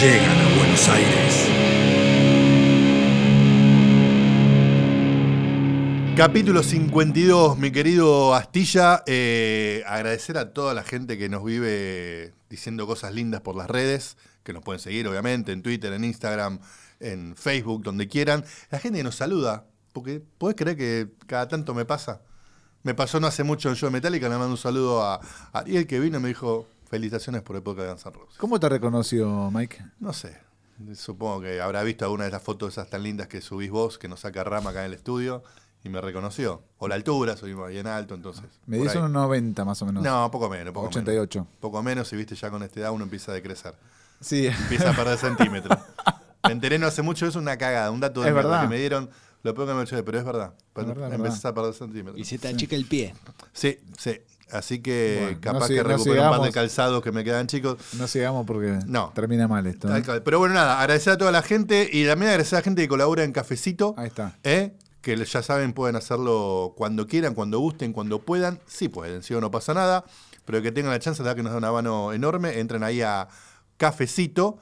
[0.00, 1.48] Llegan a Buenos Aires.
[6.16, 9.04] Capítulo 52, mi querido Astilla.
[9.06, 14.16] Eh, agradecer a toda la gente que nos vive diciendo cosas lindas por las redes,
[14.42, 16.58] que nos pueden seguir, obviamente, en Twitter, en Instagram,
[16.98, 18.44] en Facebook, donde quieran.
[18.70, 22.22] La gente nos saluda, porque ¿podés creer que cada tanto me pasa?
[22.82, 25.20] Me pasó no hace mucho en de Metallica, le mando un saludo a
[25.52, 28.38] Ariel que vino y me dijo felicitaciones por época de Guns N' Roses.
[28.38, 29.84] ¿Cómo te reconoció, Mike?
[30.00, 30.38] No sé,
[30.94, 34.08] supongo que habrá visto alguna de las fotos esas tan lindas que subís vos, que
[34.08, 35.42] nos saca Rama acá en el estudio,
[35.84, 36.62] y me reconoció.
[36.78, 38.44] O la altura, soy bien alto, entonces.
[38.66, 40.02] Me por dice unos 90 más o menos.
[40.02, 41.38] No, poco menos, poco 88.
[41.40, 41.54] menos.
[41.60, 43.74] Poco menos, y viste, ya con esta edad uno empieza a decrecer.
[44.20, 44.46] Sí.
[44.46, 45.78] Empieza a perder centímetros.
[46.44, 48.62] Me enteré no hace mucho, es una cagada, un dato de verdad.
[48.62, 49.10] que me dieron.
[49.42, 50.54] Lo peor que me eché, pero es verdad.
[50.74, 51.50] verdad, es Empezás verdad.
[51.50, 52.18] a perder centímetros.
[52.18, 53.14] Y se te achica el pie.
[53.52, 54.20] Sí, sí.
[54.50, 57.24] Así que Bueno, capaz no sig- que no recupero un par de calzados que me
[57.24, 57.76] quedan chicos.
[57.98, 59.12] No sigamos porque No.
[59.14, 59.94] termina mal esto.
[59.94, 60.02] ¿eh?
[60.24, 62.88] Pero bueno, nada, agradecer a toda la gente y también agradecer a la gente que
[62.88, 63.94] colabora en Cafecito.
[63.96, 64.36] Ahí está.
[64.44, 64.74] ¿eh?
[65.02, 68.58] Que ya saben, pueden hacerlo cuando quieran, cuando gusten, cuando puedan.
[68.66, 70.04] Sí pueden, si o no pasa nada.
[70.44, 72.58] Pero que tengan la chance, verdad que nos da una mano enorme.
[72.58, 73.28] Entren ahí a
[73.76, 74.60] cafecito.app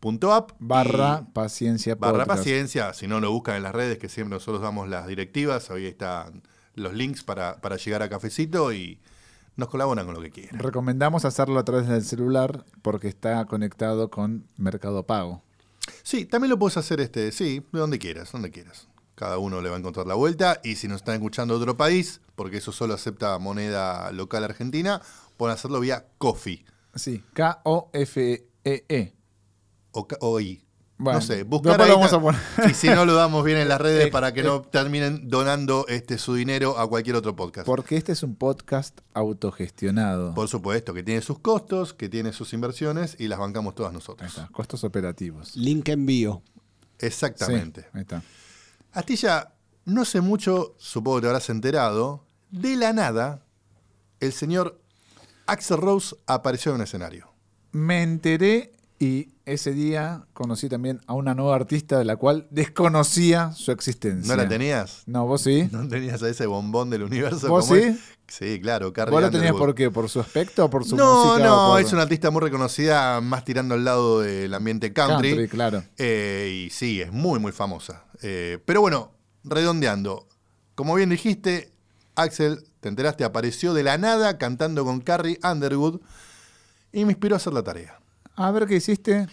[0.00, 2.38] Punto app barra paciencia barra podcast.
[2.38, 2.94] paciencia.
[2.94, 5.70] Si no, lo buscan en las redes, que siempre nosotros damos las directivas.
[5.70, 6.42] Ahí están
[6.74, 8.98] los links para, para llegar a Cafecito y
[9.56, 10.58] nos colaboran con lo que quieran.
[10.58, 15.42] Recomendamos hacerlo a través del celular porque está conectado con Mercado Pago.
[16.02, 18.88] Sí, también lo puedes hacer este, sí, de donde quieras, donde quieras.
[19.16, 20.60] Cada uno le va a encontrar la vuelta.
[20.64, 25.02] Y si nos están escuchando de otro país, porque eso solo acepta moneda local argentina,
[25.36, 26.64] pueden hacerlo vía Coffee
[26.94, 29.14] Sí, K-O-F-E-E.
[29.92, 30.62] o, ca- o I.
[31.02, 32.40] Bueno, no sé, buscar ahí lo vamos a poner.
[32.70, 34.44] Y si no, lo damos bien en las redes Eh, para que eh.
[34.44, 37.64] no terminen donando este su dinero a cualquier otro podcast.
[37.64, 40.34] Por, Porque este es un podcast autogestionado.
[40.46, 44.28] supuesto, que tiene sus costos, que tiene sus inversiones y las bancamos todas Ahí nosotros.
[44.28, 45.56] está, costos operativos.
[45.56, 46.42] Link envío.
[46.98, 47.80] Exactamente.
[47.80, 48.22] Sí, ahí está.
[48.92, 49.54] Astilla,
[49.86, 53.42] no sé mucho, supongo que te habrás enterado, de la nada,
[54.20, 54.78] el señor
[55.46, 57.32] Axel Rose apareció en un escenario.
[57.72, 58.72] Me enteré
[59.02, 64.28] y ese día conocí también a una nueva artista de la cual desconocía su existencia.
[64.36, 65.02] ¿No la tenías?
[65.06, 65.68] No, vos sí.
[65.72, 67.48] ¿No tenías a ese bombón del universo?
[67.48, 67.86] ¿Vos como sí?
[67.88, 67.98] es?
[68.28, 69.90] Sí, claro, Carrie ¿Vos la tenías por qué?
[69.90, 71.44] ¿Por su aspecto o por su No, música?
[71.48, 75.30] no, o por- es una artista muy reconocida, más tirando al lado del ambiente country.
[75.30, 75.82] country, claro.
[75.96, 78.04] Eh, y sí, es muy, muy famosa.
[78.22, 79.12] Eh, pero bueno,
[79.42, 80.28] redondeando.
[80.76, 81.72] Como bien dijiste,
[82.14, 86.00] Axel, te enteraste, apareció de la nada cantando con Carrie Underwood
[86.92, 87.99] y me inspiró a hacer la tarea.
[88.40, 89.26] A ver qué hiciste.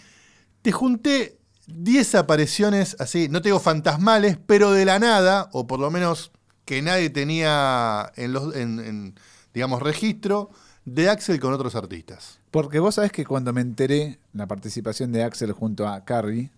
[0.62, 5.80] Te junté 10 apariciones así, no te digo fantasmales, pero de la nada, o por
[5.80, 6.30] lo menos
[6.64, 9.14] que nadie tenía en los, en, en,
[9.54, 10.50] digamos, registro,
[10.84, 12.38] de Axel con otros artistas.
[12.50, 16.50] Porque vos sabés que cuando me enteré la participación de Axel junto a Carrie,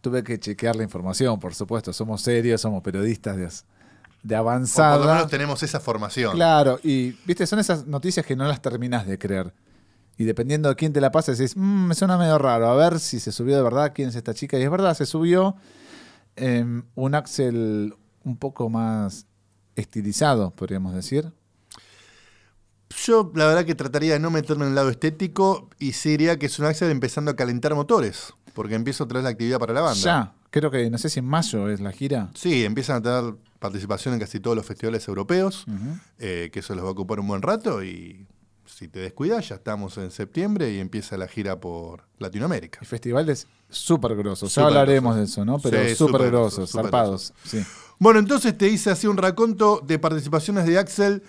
[0.00, 1.92] tuve que chequear la información, por supuesto.
[1.92, 3.48] Somos serios, somos periodistas de,
[4.22, 4.96] de O avanzada.
[4.96, 6.34] por lo menos tenemos esa formación.
[6.34, 9.52] Claro, y viste, son esas noticias que no las terminás de creer.
[10.16, 13.00] Y dependiendo de quién te la pasa, decís, "Mm, me suena medio raro, a ver
[13.00, 14.58] si se subió de verdad, quién es esta chica.
[14.58, 15.56] Y es verdad, se subió
[16.36, 17.94] em, un Axel
[18.24, 19.26] un poco más
[19.76, 21.32] estilizado, podríamos decir.
[23.04, 26.38] Yo la verdad que trataría de no meterme en el lado estético y sí diría
[26.38, 29.72] que es un Axel empezando a calentar motores, porque empieza otra vez la actividad para
[29.74, 30.00] la banda.
[30.00, 32.30] Ya, creo que no sé si en mayo es la gira.
[32.34, 35.64] Sí, empiezan a tener participación en casi todos los festivales europeos,
[36.18, 38.26] eh, que eso les va a ocupar un buen rato y
[38.66, 42.80] si te descuidas ya estamos en septiembre y empieza la gira por Latinoamérica.
[42.82, 44.54] Y festivales súper grosos.
[44.54, 45.58] Ya hablaremos de eso, ¿no?
[45.58, 47.34] Pero Sí, súper grosos, grosos, súper zarpados.
[47.44, 47.64] Sí.
[47.98, 51.22] Bueno, entonces te hice así un raconto de participaciones de Axel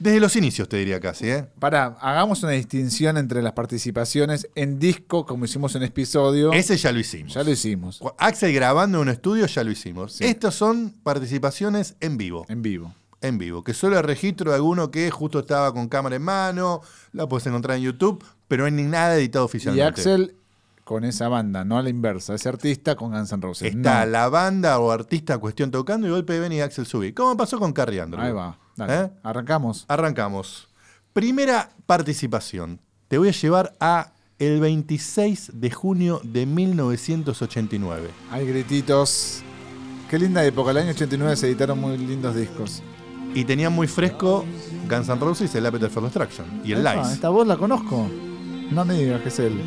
[0.00, 1.46] desde los inicios, te diría casi, ¿eh?
[1.58, 6.54] Para, hagamos una distinción entre las participaciones en disco, como hicimos en episodio.
[6.54, 7.34] Ese ya lo hicimos.
[7.34, 10.14] Ya lo hicimos, Axel grabando en un estudio ya lo hicimos.
[10.14, 10.24] Sí.
[10.24, 12.46] Estos son participaciones en vivo.
[12.48, 12.94] en vivo.
[13.22, 13.62] En vivo.
[13.62, 16.80] Que solo el registro de alguno que justo estaba con cámara en mano,
[17.12, 19.84] la puedes encontrar en YouTube, pero no hay ni nada editado Y oficialmente.
[19.88, 20.36] Axel
[20.84, 23.74] con esa banda, no a la inversa, ese artista con Guns N' Roses.
[23.74, 24.10] Está No.
[24.10, 27.12] la banda o artista cuestión tocando y de golpe ven y Axel subí.
[27.12, 28.26] ¿Cómo pasó con Carrie Underwood?
[28.26, 28.58] Ahí va.
[28.74, 29.10] Dale, ¿Eh?
[29.22, 29.84] Arrancamos.
[29.86, 30.68] Arrancamos.
[31.12, 32.80] Primera participación.
[33.06, 38.08] Te voy a llevar a el 26 de junio de 1989.
[38.30, 39.42] Hay grititos.
[40.08, 40.70] Qué linda época.
[40.72, 42.82] El año 89 se editaron muy lindos discos.
[43.34, 44.44] Y tenía muy fresco
[44.88, 47.12] Guns N' Roses, el Appetite for Destruction y el Lies.
[47.12, 48.08] Esta voz la conozco.
[48.70, 49.60] No me digas que es él.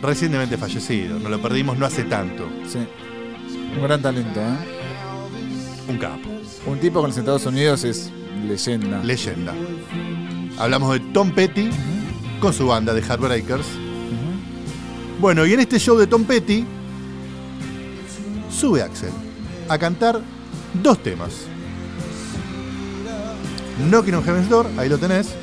[0.00, 2.48] Recientemente fallecido, nos lo perdimos no hace tanto.
[2.66, 2.78] Sí.
[3.76, 4.56] Un gran talento, ¿eh?
[5.88, 6.28] Un capo.
[6.66, 8.10] Un tipo con los Estados Unidos es
[8.46, 9.02] leyenda.
[9.02, 9.54] Leyenda.
[10.58, 11.70] Hablamos de Tom Petty
[12.40, 13.66] con su banda de Heartbreakers.
[15.20, 16.64] Bueno, y en este show de Tom Petty
[18.50, 19.12] sube Axel
[19.68, 20.20] a cantar
[20.74, 21.46] dos temas.
[23.78, 25.34] Knocking on Heaven's Door, ahí lo tenés.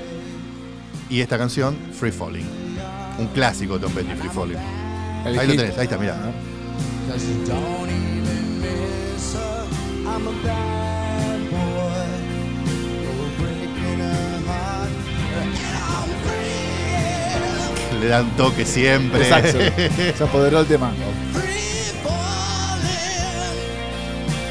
[1.09, 2.47] Y esta canción, Free Falling.
[3.17, 4.57] Un clásico de Tom Petty, Free Falling.
[5.25, 6.15] Ahí lo tenés, ahí está, mirá.
[17.99, 19.25] Le dan toque siempre.
[19.25, 20.93] Se apoderó el tema.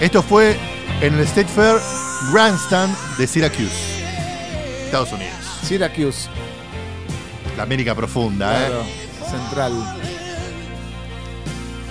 [0.00, 0.56] Esto fue
[1.00, 1.76] en el State Fair
[2.32, 4.04] Grandstand de Syracuse,
[4.86, 5.34] Estados Unidos.
[5.62, 6.28] Syracuse.
[7.56, 9.30] La América profunda, Claro, ¿eh?
[9.30, 9.72] Central.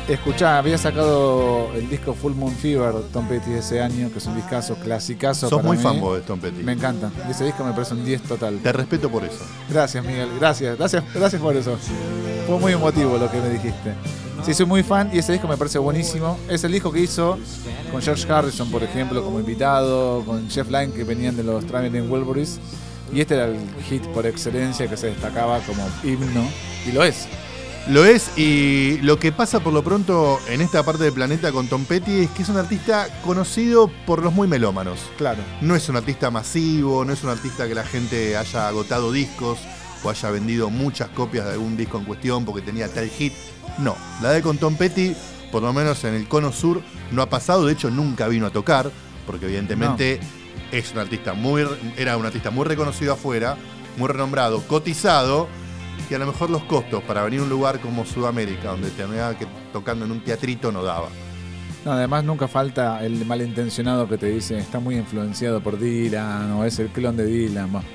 [0.07, 4.35] Escuchá, había sacado el disco Full Moon Fever, Tom Petty, ese año, que es un
[4.37, 5.49] discazo, clasicazo.
[5.49, 5.83] Sos para muy mí.
[5.83, 6.63] fanboy de Tom Petty.
[6.63, 7.11] Me encanta.
[7.29, 8.59] Ese disco me parece un 10 total.
[8.63, 9.39] Te respeto por eso.
[9.69, 10.29] Gracias, Miguel.
[10.39, 10.77] Gracias.
[10.77, 11.77] Gracias, gracias por eso.
[12.47, 13.93] Fue muy emotivo lo que me dijiste.
[14.41, 16.39] Sí, soy muy fan y ese disco me parece buenísimo.
[16.47, 17.37] Es el disco que hizo
[17.91, 22.09] con George Harrison, por ejemplo, como invitado, con Jeff Lynne, que venían de los Traveling
[22.09, 22.61] Wilburys.
[23.11, 23.57] Y este era el
[23.89, 26.47] hit por excelencia que se destacaba como himno.
[26.87, 27.27] Y lo es.
[27.89, 31.67] Lo es, y lo que pasa por lo pronto en esta parte del planeta con
[31.67, 34.99] Tom Petty es que es un artista conocido por los muy melómanos.
[35.17, 35.43] Claro.
[35.59, 39.59] No es un artista masivo, no es un artista que la gente haya agotado discos
[40.07, 43.33] o haya vendido muchas copias de algún disco en cuestión porque tenía tal hit.
[43.77, 45.15] No, la de con Tom Petty,
[45.51, 46.81] por lo menos en el cono sur,
[47.11, 48.89] no ha pasado, de hecho nunca vino a tocar,
[49.25, 50.19] porque evidentemente
[50.71, 51.65] es un artista muy,
[51.97, 53.57] era un artista muy reconocido afuera,
[53.97, 55.47] muy renombrado, cotizado,
[56.09, 59.37] y a lo mejor los costos para venir a un lugar como Sudamérica, donde terminaba
[59.37, 61.09] que tocando en un teatrito, no daba.
[61.85, 66.65] No, además nunca falta el malintencionado que te dice está muy influenciado por Dylan o
[66.65, 67.71] es el clon de Dylan.
[67.71, 67.87] Bueno,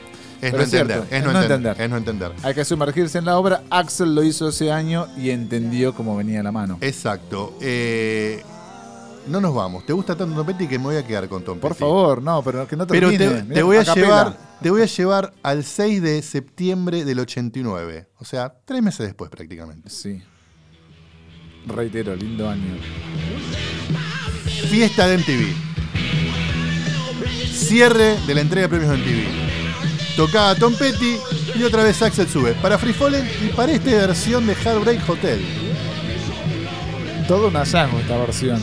[0.43, 2.33] Es no cierto, entender, es es no no entender, es no entender.
[2.43, 3.62] hay que sumergirse en la obra.
[3.71, 6.79] Axel lo hizo ese año y entendió cómo venía la mano.
[6.81, 7.56] Exacto.
[7.61, 8.43] Eh,
[9.29, 9.87] no nos vamos.
[9.87, 12.43] ¿Te gusta tanto Tom Petty que me voy a quedar con Tom Por favor, no,
[12.43, 14.05] pero que no Pero te, Mirá, te voy a capela.
[14.06, 18.09] llevar, te voy a llevar al 6 de septiembre del 89.
[18.19, 19.91] O sea, tres meses después prácticamente.
[19.91, 20.21] Sí.
[21.69, 22.79] Reitero, lindo año.
[24.69, 25.55] Fiesta de MTV.
[27.53, 29.52] Cierre de la entrega de premios de MTV.
[30.17, 31.17] Tocaba Tom Petty
[31.55, 32.53] y otra vez Axel sube.
[32.55, 35.43] Para Free Fallen y para esta versión de Heartbreak Hotel.
[37.26, 38.61] Todo un hallazgo esta versión.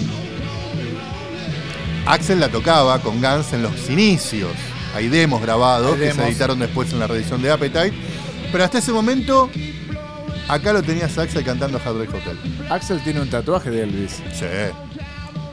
[2.05, 4.51] Axel la tocaba con Guns en los inicios.
[4.95, 7.93] Hay demos grabados Hay que se editaron después en la reedición de Appetite.
[8.51, 9.49] Pero hasta ese momento,
[10.47, 12.39] acá lo tenías a Axel cantando Heartbreak Hotel.
[12.69, 14.21] Axel tiene un tatuaje de Elvis.
[14.33, 14.45] Sí.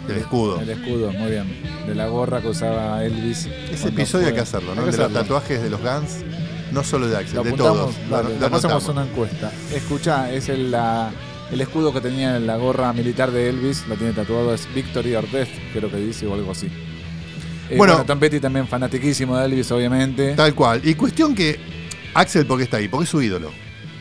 [0.09, 0.61] El escudo.
[0.61, 1.45] El escudo, muy bien.
[1.87, 3.47] De la gorra que usaba Elvis.
[3.71, 4.85] Ese episodio hay que hacerlo, ¿no?
[4.85, 6.25] Que de los tatuajes de los Guns,
[6.73, 7.95] no solo de Axel, de todos.
[8.11, 9.51] dale, Lo- lo una encuesta.
[9.75, 11.11] Escucha, es el, la-
[11.51, 15.15] el escudo que tenía en la gorra militar de Elvis, lo tiene tatuado, es Victory
[15.15, 16.67] or Death, creo que dice, o algo así.
[16.67, 17.95] Eh, Bueno.
[17.95, 20.35] bueno, Tom Petty también fanatiquísimo de Elvis, obviamente.
[20.35, 20.81] Tal cual.
[20.85, 21.59] Y cuestión que
[22.15, 22.89] Axel, ¿por qué está ahí?
[22.89, 23.51] Porque es su ídolo.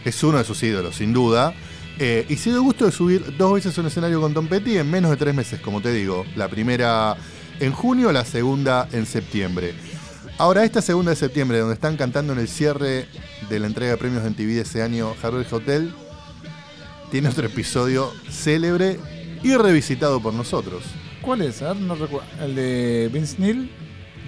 [0.03, 1.53] Es uno de sus ídolos, sin duda.
[1.97, 4.89] Eh, y se dio gusto de subir dos veces un escenario con Tom Petty en
[4.91, 6.25] menos de tres meses, como te digo.
[6.35, 7.15] La primera
[7.59, 9.73] en junio, la segunda en septiembre.
[10.37, 13.07] Ahora, esta segunda de septiembre, donde están cantando en el cierre
[13.49, 15.93] de la entrega de premios en TV de ese año, Harvard Hotel,
[17.11, 18.99] tiene otro episodio célebre
[19.43, 20.83] y revisitado por nosotros.
[21.21, 21.61] ¿Cuál es?
[21.61, 22.27] A ver, no recuerdo.
[22.41, 23.71] ¿El de Vince Neil?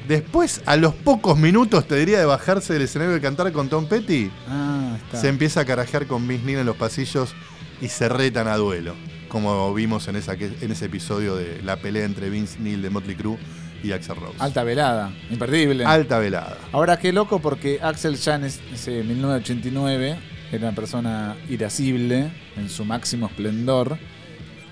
[0.08, 3.88] Después, a los pocos minutos, te diría, de bajarse del escenario de cantar con Tom
[3.88, 5.20] Petty, Ah, está.
[5.20, 7.36] se empieza a carajear con Vince Neil en los pasillos
[7.82, 8.94] y se retan a duelo.
[9.28, 13.16] Como vimos en, esa, en ese episodio de la pelea entre Vince Neil de Motley
[13.16, 13.38] Crue
[13.84, 14.36] y Axel Rose.
[14.40, 15.86] Alta velada, imperdible.
[15.86, 16.58] Alta velada.
[16.72, 20.18] Ahora qué loco porque Axel ya en es- ese 1989
[20.52, 23.98] era una persona irascible en su máximo esplendor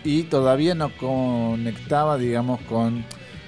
[0.05, 3.03] y todavía no conectaba, digamos, con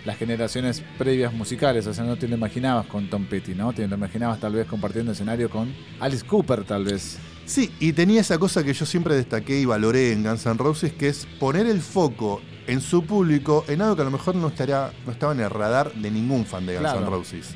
[0.06, 1.88] las generaciones previas musicales.
[1.88, 3.72] O sea, no te lo imaginabas con Tom Petty, ¿no?
[3.74, 7.18] Te lo imaginabas tal vez compartiendo escenario con Alice Cooper, tal vez.
[7.48, 10.92] Sí, y tenía esa cosa que yo siempre destaqué y valoré en Guns N' Roses,
[10.94, 14.50] que es poner el foco en su público en algo que a lo mejor no,
[14.50, 17.10] estaría, no estaba en el radar de ningún fan de Guns N' Claro.
[17.10, 17.56] Roses.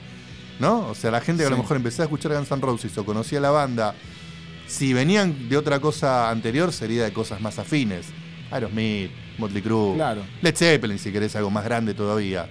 [0.60, 0.88] ¿No?
[0.88, 3.04] O sea, la gente que a lo mejor empezó a escuchar Guns N' Roses o
[3.06, 3.94] conocía la banda,
[4.66, 8.08] si venían de otra cosa anterior, sería de cosas más afines.
[8.50, 10.22] Aerosmith, Motley Crue, Claro.
[10.42, 12.48] Led Zeppelin, si querés algo más grande todavía.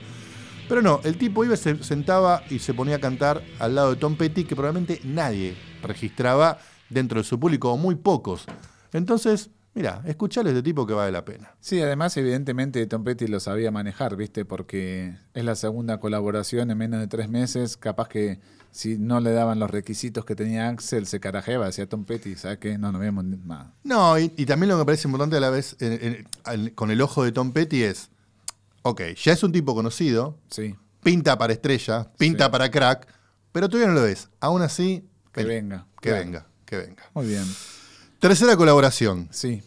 [0.69, 3.97] Pero no, el tipo iba, se sentaba y se ponía a cantar al lado de
[3.97, 6.59] Tom Petty, que probablemente nadie registraba
[6.91, 8.45] dentro de su público, o muy pocos.
[8.93, 11.55] Entonces, mira, escuchale a este tipo que vale la pena.
[11.61, 14.45] Sí, además, evidentemente, Tom Petty lo sabía manejar, ¿viste?
[14.45, 17.77] Porque es la segunda colaboración en menos de tres meses.
[17.77, 18.41] Capaz que
[18.73, 22.59] si no le daban los requisitos que tenía Axel, se carajeaba, decía Tom Petty, ¿sabes
[22.59, 22.79] qué?
[22.79, 23.73] No, no vemos nada.
[23.85, 26.73] No, y, y también lo que me parece importante a la vez, en- en- al-
[26.75, 28.11] con el ojo de Tom Petty, es,
[28.83, 32.51] ok, ya es un tipo conocido, Sí, pinta para estrella, pinta Sí.
[32.53, 33.09] para crack,
[33.53, 34.29] pero todavía no lo ves.
[34.41, 35.87] Aún así, que venga.
[36.01, 36.25] Que Claro.
[36.25, 37.03] venga, que venga.
[37.15, 37.45] Muy bien.
[38.21, 39.63] Tercera colaboración, Sí.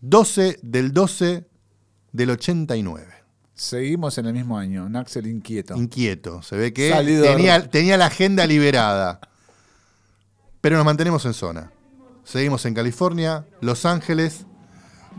[0.00, 1.44] 12 del 12
[2.12, 3.06] del 89.
[3.54, 4.84] Seguimos en el mismo año.
[4.84, 5.76] Un Axel inquieto.
[5.76, 6.90] Inquieto, se ve que
[7.22, 9.20] tenía, tenía la agenda liberada.
[10.60, 11.72] Pero nos mantenemos en zona.
[12.24, 14.46] Seguimos en California, Los Ángeles,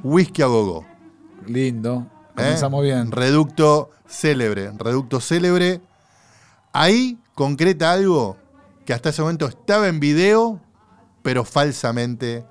[0.03, 0.85] Whisky a Gogo.
[1.47, 2.07] Lindo.
[2.31, 2.33] ¿eh?
[2.35, 3.11] Comenzamos bien.
[3.11, 5.81] Reducto célebre, reducto célebre.
[6.73, 8.37] Ahí concreta algo
[8.85, 10.61] que hasta ese momento estaba en video,
[11.27, 12.45] pero falsamente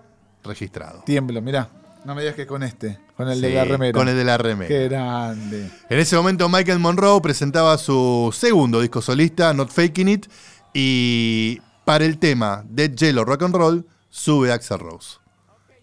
[0.45, 1.03] registrado.
[1.07, 1.71] Tiemblo, mirá.
[2.05, 2.99] No me digas que con este.
[3.17, 3.99] Con el de la remera.
[3.99, 4.69] Con el de la remera.
[4.69, 5.71] Qué grande.
[5.89, 10.27] En ese momento Michael Monroe presentaba su segundo disco solista, Not Faking It,
[10.75, 15.21] y para el tema Dead Yellow Rock and Roll sube Axel Rose,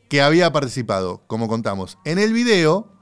[0.07, 2.93] que había participado, como contamos, en el video,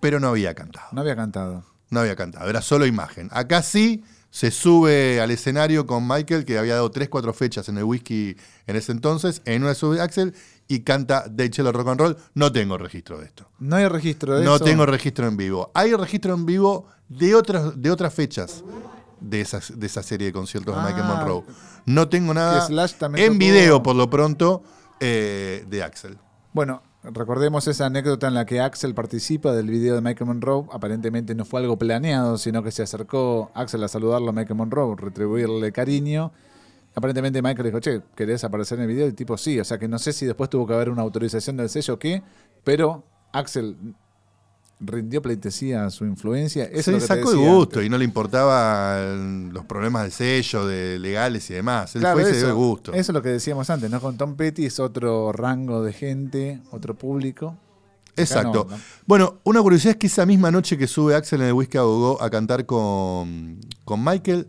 [0.00, 0.88] pero no había cantado.
[0.92, 1.64] No había cantado.
[1.88, 3.30] No había cantado, era solo imagen.
[3.32, 7.84] Acá sí se sube al escenario con Michael, que había dado 3-4 fechas en el
[7.84, 10.34] whisky en ese entonces, en una sube Axel
[10.68, 12.16] y canta Dead Yellow Rock and Roll.
[12.34, 13.48] No tengo registro de esto.
[13.58, 14.64] No hay registro de No eso.
[14.64, 15.72] tengo registro en vivo.
[15.74, 18.62] Hay registro en vivo de otras, de otras fechas
[19.20, 20.84] de, esas, de esa serie de conciertos de Ah.
[20.86, 21.44] Michael Monroe.
[21.86, 22.68] No tengo nada
[23.16, 24.62] en video, por lo pronto,
[25.00, 26.18] eh, de Axel.
[26.52, 30.66] Bueno, recordemos esa anécdota en la que Axel participa del video de Michael Monroe.
[30.72, 34.96] Aparentemente no fue algo planeado, sino que se acercó Axel a saludarlo a Michael Monroe,
[34.96, 36.32] retribuirle cariño.
[36.94, 39.06] Aparentemente Michael dijo, che, ¿querés aparecer en el video?
[39.06, 41.02] Y el tipo sí, o sea que no sé si después tuvo que haber una
[41.02, 42.22] autorización del sello o qué,
[42.64, 43.76] pero Axel
[44.80, 46.64] rindió pleitesía a su influencia.
[46.64, 47.86] Eso es Se lo que te sacó de decía gusto antes.
[47.86, 51.94] y no le importaban los problemas del sello, de legales y demás.
[51.94, 52.92] Él Claro, fue y se dio eso, de gusto.
[52.92, 54.00] eso es lo que decíamos antes, ¿no?
[54.00, 57.56] Con Tom Petty es otro rango de gente, otro público.
[58.16, 58.60] Exacto.
[58.62, 58.82] Acá no, ¿no?
[59.06, 61.82] Bueno, una curiosidad es que esa misma noche que sube Axel en el Whisky a
[62.24, 64.48] a cantar con, con Michael,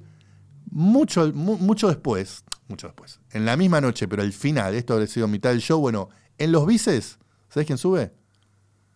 [0.72, 5.08] mucho, mu- mucho después, mucho después, en la misma noche, pero al final, esto habría
[5.08, 7.20] sido mitad del show, bueno, en los bices,
[7.50, 8.14] ¿sabes quién sube?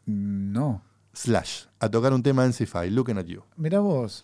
[0.05, 0.81] No.
[1.15, 3.41] Slash, a tocar un tema de NC5, Looking at You.
[3.57, 4.24] Mira vos.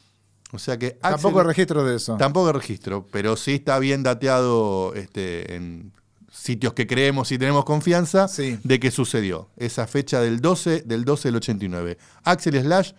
[0.51, 2.17] O sea que Tampoco Axel- registro de eso.
[2.17, 5.93] Tampoco registro, pero sí está bien dateado este, en
[6.29, 8.59] sitios que creemos y tenemos confianza Sí.
[8.63, 9.49] de que sucedió.
[9.57, 11.97] Esa fecha del 12 del 12 del 89.
[12.23, 12.91] Axel Slash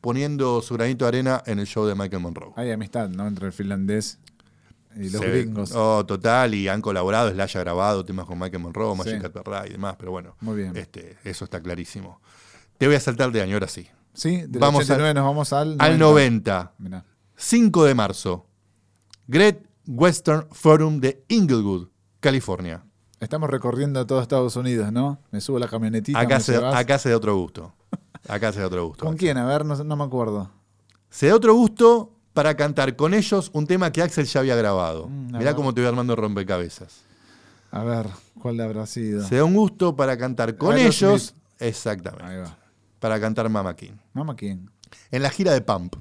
[0.00, 2.52] poniendo su granito de arena en el show de Michael Monroe.
[2.56, 3.26] Hay amistad, ¿no?
[3.26, 4.18] Entre el finlandés
[4.94, 5.72] y los gringos.
[5.74, 9.68] Oh, total, y han colaborado, Slash ha grabado temas con Michael Monroe, Magic Sí.
[9.68, 10.76] Y demás, pero bueno, Muy bien.
[10.76, 12.20] este, eso está clarísimo.
[12.78, 13.86] Te voy a saltar de año, ahora sí.
[14.12, 16.72] Sí, del Vamos 89 al- nos vamos al Al 90.
[16.78, 17.04] Mirá.
[17.36, 18.46] 5 de marzo.
[19.26, 21.88] Great Western Forum de Inglewood,
[22.20, 22.82] California.
[23.20, 25.18] Estamos recorriendo todo Estados Unidos, ¿no?
[25.30, 26.18] Me subo a la camionetita.
[26.18, 27.74] Acá se, acá se da otro gusto.
[28.28, 29.04] Acá se da otro gusto.
[29.04, 29.38] ¿Con quién?
[29.38, 30.50] A ver, no, no me acuerdo.
[31.10, 35.08] Se da otro gusto para cantar con ellos un tema que Axel ya había grabado.
[35.08, 37.02] Mm, a Mirá cómo te voy armando rompecabezas.
[37.70, 38.06] A ver,
[38.40, 39.26] ¿cuál habrá sido?
[39.26, 41.34] Se da un gusto para cantar con ellos.
[41.58, 42.24] Exactamente.
[42.24, 42.56] Ahí va.
[42.98, 43.92] Para cantar Mama King.
[44.12, 44.70] ¿Mamá quién?
[45.10, 45.96] En la gira de Pump.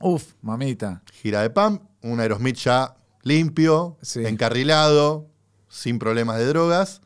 [0.00, 1.02] Uf, mamita.
[1.12, 4.24] Gira de Pump, un Aerosmith ya limpio, Sí.
[4.24, 5.28] encarrilado,
[5.68, 7.02] sin problemas de drogas.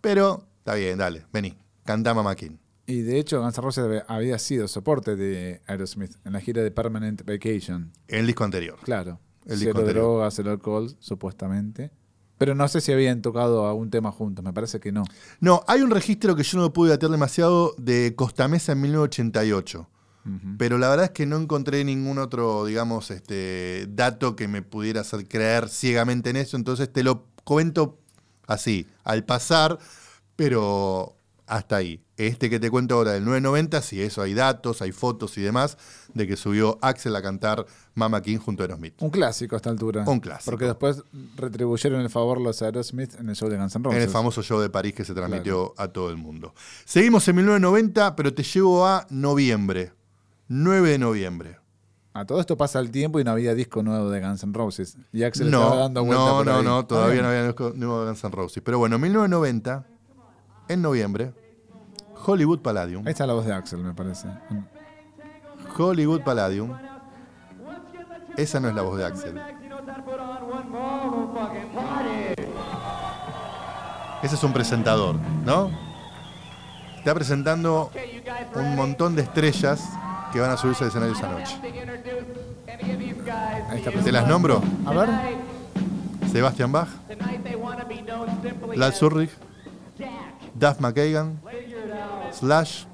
[0.00, 1.56] Pero está bien, dale, vení.
[1.84, 2.56] Canta Mama King.
[2.86, 6.70] Y de hecho, Guns N' Roses había- sido soporte de Aerosmith en la gira de
[6.70, 7.92] Permanent Vacation.
[8.08, 8.78] En el disco anterior.
[8.82, 9.20] Claro.
[9.46, 10.04] El disco cero anterior.
[10.04, 11.90] drogas, cero alcohol, supuestamente.
[12.38, 15.04] Pero no sé si habían tocado algún tema juntos, me parece que no.
[15.40, 19.88] No, hay un registro que yo no pude datear demasiado de Costa Mesa en 1988.
[20.26, 20.56] Ujú.
[20.58, 25.02] Pero la verdad es que no encontré ningún otro, digamos, este, dato que me pudiera
[25.02, 26.56] hacer creer ciegamente en eso.
[26.56, 27.98] Entonces te lo cuento
[28.46, 29.78] así, al pasar.
[30.36, 32.00] Pero hasta ahí.
[32.16, 35.76] Este que te cuento ahora del 990, sí, eso hay datos, hay fotos y demás
[36.14, 38.94] de que subió Axel a cantar Mama King junto a Aerosmith.
[39.02, 40.04] Un clásico a esta altura.
[40.06, 40.50] Un clásico.
[40.52, 41.02] Porque después
[41.36, 43.96] retribuyeron el favor los Aerosmith en el show de Guns N' Roses.
[43.98, 46.54] En el famoso show de París que se transmitió a todo el mundo.
[46.84, 49.92] Seguimos en 1990, pero te llevo a noviembre.
[50.48, 51.58] 9 de noviembre.
[52.12, 54.96] A todo esto pasa el tiempo y no había disco nuevo de Guns N' Roses.
[55.12, 56.64] Y Axel estaba No, dando vuelta no, por no, ahí.
[56.64, 58.62] no, todavía no Ah, había disco nuevo de Guns N' Roses.
[58.64, 59.84] Pero bueno, en 1990,
[60.68, 61.32] en noviembre,
[62.26, 63.06] Hollywood Palladium.
[63.06, 64.28] Ahí está la voz de Axel, me parece.
[65.76, 66.76] Hollywood Palladium.
[68.36, 69.40] Esa no es la voz de Axel.
[74.22, 75.70] Ese es un presentador, ¿no?
[76.96, 77.90] Está presentando
[78.54, 79.86] un montón de estrellas
[80.32, 81.60] que van a subirse al escenario esa noche.
[84.02, 84.62] ¿Te las nombro?
[84.86, 85.10] A ver.
[86.32, 86.88] Sebastian Bach,
[88.74, 89.30] Lars Ulrich,
[90.54, 91.40] Duff McKagan,
[92.32, 92.84] Slash,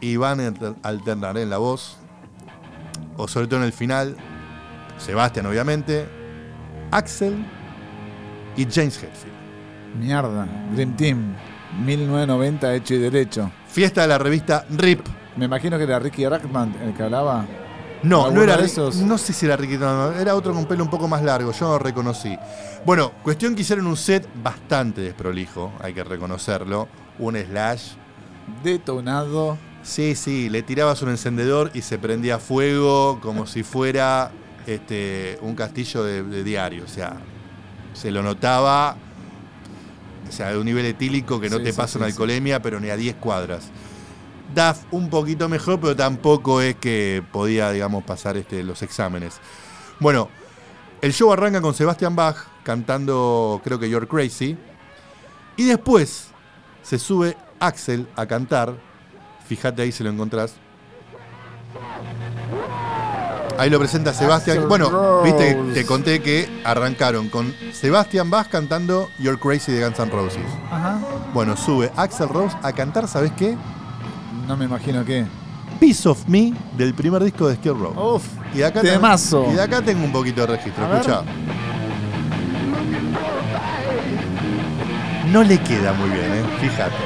[0.00, 1.96] Iván Alter- Alternaré en la voz,
[3.16, 4.16] o sobre todo en el final,
[4.98, 6.06] Sebastian obviamente,
[6.90, 7.44] Axel
[8.56, 9.34] y James Hetfield.
[9.98, 10.46] Mierda.
[10.74, 11.34] Dream Team.
[11.84, 13.50] 1990 hecho y derecho.
[13.68, 15.06] Fiesta de la revista RIP.
[15.36, 17.44] Me imagino que era Ricky Rackman el que hablaba.
[18.02, 18.96] No, no ¿Alguno era de esos?
[18.96, 19.58] No sé si era
[20.18, 22.36] era otro con pelo un poco más largo, yo no lo reconocí.
[22.84, 26.88] Bueno, cuestión que hicieron un set bastante desprolijo, hay que reconocerlo.
[27.18, 27.92] Un slash
[28.62, 29.58] Detonado.
[29.82, 34.30] Sí, sí, le tirabas un encendedor y se prendía fuego como si fuera
[34.66, 36.84] este, un castillo de, de diario.
[36.84, 37.16] O sea,
[37.92, 38.96] se lo notaba,
[40.28, 42.60] o sea, de un nivel etílico que no Sí, te sí, pasa una sí, alcoholemia,
[42.62, 43.70] pero ni a 10 cuadras.
[44.54, 49.40] DAF un poquito mejor, pero tampoco es que podía, digamos, pasar este, los exámenes.
[49.98, 50.28] Bueno,
[51.00, 54.56] el show arranca con Sebastian Bach cantando, creo que You're Crazy.
[55.56, 56.28] Y después
[56.82, 58.74] se sube Axel a cantar.
[59.46, 60.54] Fíjate ahí si lo encontrás.
[63.58, 64.68] Ahí lo presenta Sebastián.
[64.68, 70.10] Bueno, viste, te conté que arrancaron con Sebastian Bach cantando You're Crazy de Guns N'
[70.10, 70.46] Roses.
[70.70, 70.98] Ajá.
[71.34, 73.56] Bueno, sube Axel Rose a cantar, ¿sabes qué?
[74.50, 75.24] No me imagino qué.
[75.78, 78.14] Piece of Me del primer disco de Skid Row.
[78.16, 78.24] Uf.
[78.52, 79.46] Y de acá, tengo- Temazo.
[79.48, 81.22] y de acá tengo un poquito de registro, escucha.
[85.28, 86.42] No le queda muy bien, ¿eh?
[86.60, 86.96] Fíjate.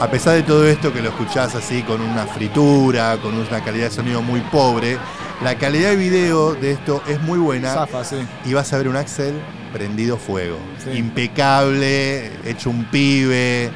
[0.00, 3.84] A pesar de todo esto que lo escuchás así con una fritura, con una calidad
[3.88, 4.98] de sonido muy pobre,
[5.42, 8.16] la calidad de video de esto es muy buena Zafa, sí.
[8.44, 9.34] y vas a ver un Axel
[9.72, 10.58] prendido fuego.
[10.82, 10.96] Sí.
[10.98, 13.70] Impecable, hecho un pibe,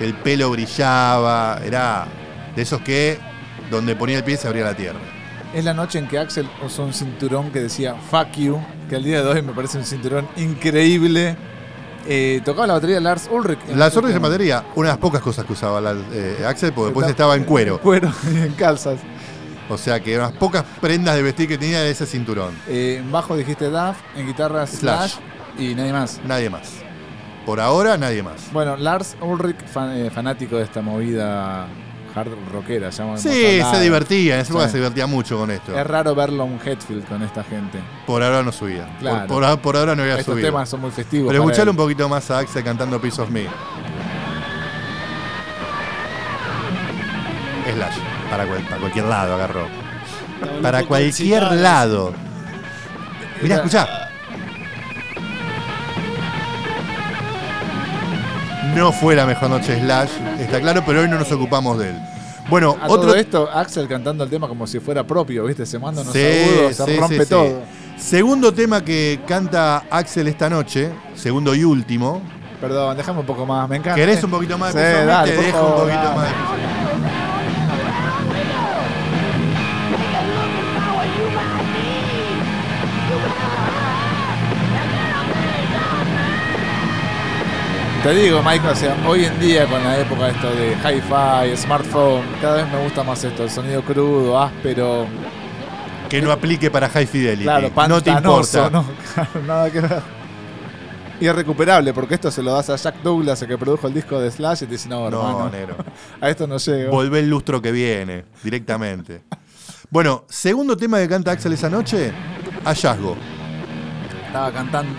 [0.00, 2.06] el pelo brillaba, era
[2.54, 3.18] de esos que
[3.70, 4.98] donde ponía el pie se abría la tierra.
[5.54, 9.04] Es la noche en que Axel usó un cinturón que decía fuck you, que al
[9.04, 11.36] día de hoy me parece un cinturón increíble.
[12.06, 13.60] Eh, tocaba la batería Lars Ulrich.
[13.74, 16.86] La suerte de batería, una de las pocas cosas que usaba la- eh, Axel, porque
[16.90, 17.80] después estaba en cuero.
[17.80, 18.98] Cuero y en calzas.
[19.68, 22.54] O sea que unas pocas prendas de vestir que tenía de ese cinturón.
[22.68, 25.14] Eh, en bajo dijiste Duff, en guitarra Slash, Slash.
[25.58, 26.20] y nadie más.
[26.26, 26.72] Nadie más.
[27.46, 28.50] Por ahora, nadie más.
[28.52, 31.66] Bueno, Lars Ulrich, fan- eh, fanático de esta movida
[32.14, 34.72] hard rockera, llamamos Sí, se divertía, en esa época Sí.
[34.72, 35.76] se divertía mucho con esto.
[35.76, 37.80] Es raro verlo a un Hetfield con esta gente.
[38.06, 38.86] Por ahora no subía.
[39.00, 39.26] Claro.
[39.26, 40.48] Por, ahora- por ahora no había Estos subido.
[40.48, 41.28] temas son muy festivos.
[41.32, 41.68] Pero él.
[41.70, 43.46] un poquito más a Axel cantando Piece of Me.
[47.74, 48.13] Slash.
[48.36, 49.68] Para, cual- para cualquier lado agarró.
[50.60, 52.12] Para cualquier lado.
[53.40, 53.88] Mirá, escuchá.
[58.74, 61.96] No fue la mejor noche Slash, está claro, pero hoy no nos ocupamos de él.
[62.48, 63.02] Bueno, A otro.
[63.02, 65.64] todo esto, Axel cantando el tema como si fuera propio, ¿viste?
[65.64, 67.62] Se manda unos Sí, agudos, se sí, rompe sí, todo.
[67.96, 72.20] Segundo tema que canta Axel esta noche, segundo y último.
[72.60, 73.94] Perdón, déjame un poco más, me encanta.
[73.94, 76.16] ¿Querés un poquito más de dale, Te dejo favor, un poquito dale.
[76.16, 76.26] más.
[76.26, 76.63] de-
[88.04, 92.22] Te digo, Mike, o sea, hoy en día con la época esto de hi-fi, smartphone,
[92.38, 95.06] cada vez me gusta más esto, el sonido crudo, áspero,
[96.10, 97.44] Que no aplique para High Fidelity.
[97.44, 98.68] claro, no te importa.
[98.68, 98.84] ¿no?
[99.46, 100.02] Nada que ver.
[101.18, 104.30] Irrecuperable, porque esto se lo das a Jack Douglas, el que produjo el disco de
[104.30, 105.74] Slash, y te dice, no, No, negro.
[106.20, 106.90] a esto no llego.
[106.90, 109.22] Volvé el lustro que viene, directamente.
[109.88, 112.12] Bueno, segundo tema que canta Axel esa noche,
[112.66, 113.16] Hallazgo.
[114.26, 114.92] Estaba cantando.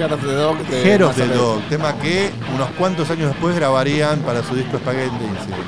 [0.00, 0.58] Heart of the Dog.
[0.66, 1.26] de of the.
[1.26, 5.64] Dog, tema que unos cuantos años después grabarían para su disco Spaghetti Incident.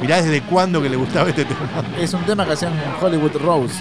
[0.00, 1.60] Mirá desde cuándo que le gustaba este tema.
[2.00, 3.74] Es un tema que hacían en Hollywood Rose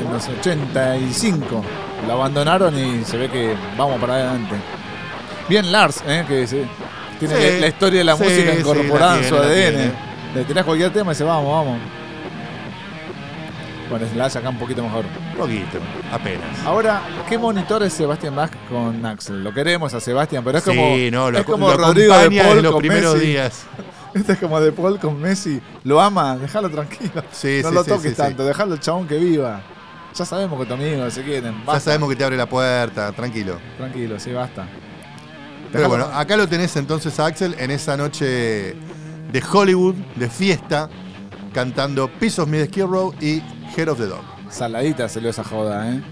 [0.00, 1.62] en los 85.
[2.06, 4.54] Lo abandonaron y se ve que vamos para adelante.
[5.48, 6.24] Bien Lars, ¿eh?
[6.26, 6.66] que se-
[7.18, 9.92] tiene Sí, la, la historia de la sí, música sí, incorporada en su ADN.
[10.34, 11.78] Le tirás cualquier tema y dice, vamos, vamos.
[13.90, 15.04] Bueno, Slash acá un poquito mejor.
[15.32, 15.78] Un poquito,
[16.12, 16.58] apenas.
[16.64, 19.42] Ahora, ¿qué monitor es Sebastián Bach con Axel?
[19.42, 22.30] Lo queremos a Sebastián, pero es como, sí, no, lo, es como lo Rodrigo de
[22.30, 23.26] Paul en los con primeros Messi.
[23.26, 23.66] días.
[24.14, 25.60] Este es como de Paul con Messi.
[25.84, 27.22] Lo ama, déjalo tranquilo.
[27.30, 29.60] Sí, no sí, lo toques tanto, déjalo al chabón que viva.
[30.14, 31.52] Ya sabemos que tu amigo se quieren.
[31.58, 31.80] Ya Basta.
[31.80, 33.58] sabemos que te abre la puerta, tranquilo.
[33.76, 34.66] Tranquilo, sí, basta.
[35.70, 38.74] Pero bueno, acá lo tenés entonces a Axel en esa noche
[39.30, 40.88] de Hollywood, de fiesta,
[41.52, 43.42] cantando Piece of Skid Row y
[43.78, 44.22] Head of the Dog.
[44.50, 46.02] Saladita salió esa joda, ¿eh?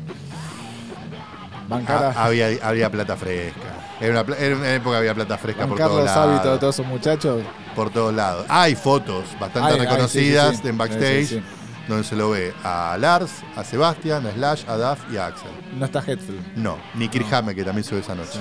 [1.69, 3.61] Bancar, Ah, había, había plata fresca.
[4.01, 6.47] Era una, pla- era una época había plata fresca por bancar todos los hábitos de
[6.47, 6.61] lados.
[6.61, 7.43] todos esos muchachos.
[7.75, 8.47] Por todos lados.
[8.49, 10.69] Hay fotos bastante Ay, ay, reconocidas sí, sí, sí.
[10.69, 11.43] en backstage Sí, sí, sí.
[11.89, 15.51] donde se lo ve a Lars, a Sebastian, a Slash, a Duff y a Axel.
[15.77, 16.57] No está Hetfield.
[16.57, 18.39] No, ni Kirk Hammett, que también se ve esa noche.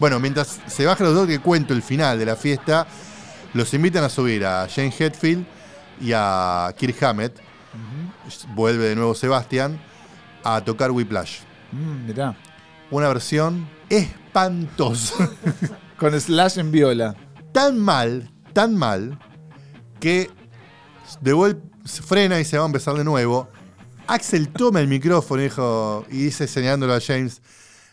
[0.00, 2.86] Bueno, mientras se bajan los dos que cuento el final de la fiesta,
[3.54, 5.44] los invitan a subir a Jane Hetfield
[6.00, 7.38] y a Kirk Hammett.
[8.54, 9.80] Vuelve de nuevo Sebastian
[10.44, 11.40] a tocar Whiplash.
[11.72, 12.36] Mm, mirá.
[12.90, 15.30] Una versión espantosa.
[15.98, 17.14] Con Slash en viola.
[17.52, 19.18] tan mal, tan mal,
[20.00, 20.30] que
[21.20, 23.48] de vuelta frena y se va a empezar de nuevo.
[24.06, 27.40] Axel toma el micrófono dijo, y dice señalándolo a James,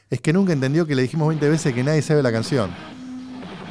[0.10, 2.72] es que nunca entendió que le dijimos 20 veces que nadie sabe la canción.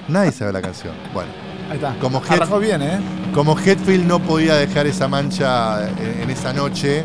[0.08, 0.94] Nadie sabe la canción.
[1.12, 1.30] Bueno,
[1.68, 1.98] Ahí está.
[1.98, 2.98] Como Arrancó bien, ¿eh?
[3.38, 7.04] Como Hetfield no podía dejar esa mancha en, en esa noche,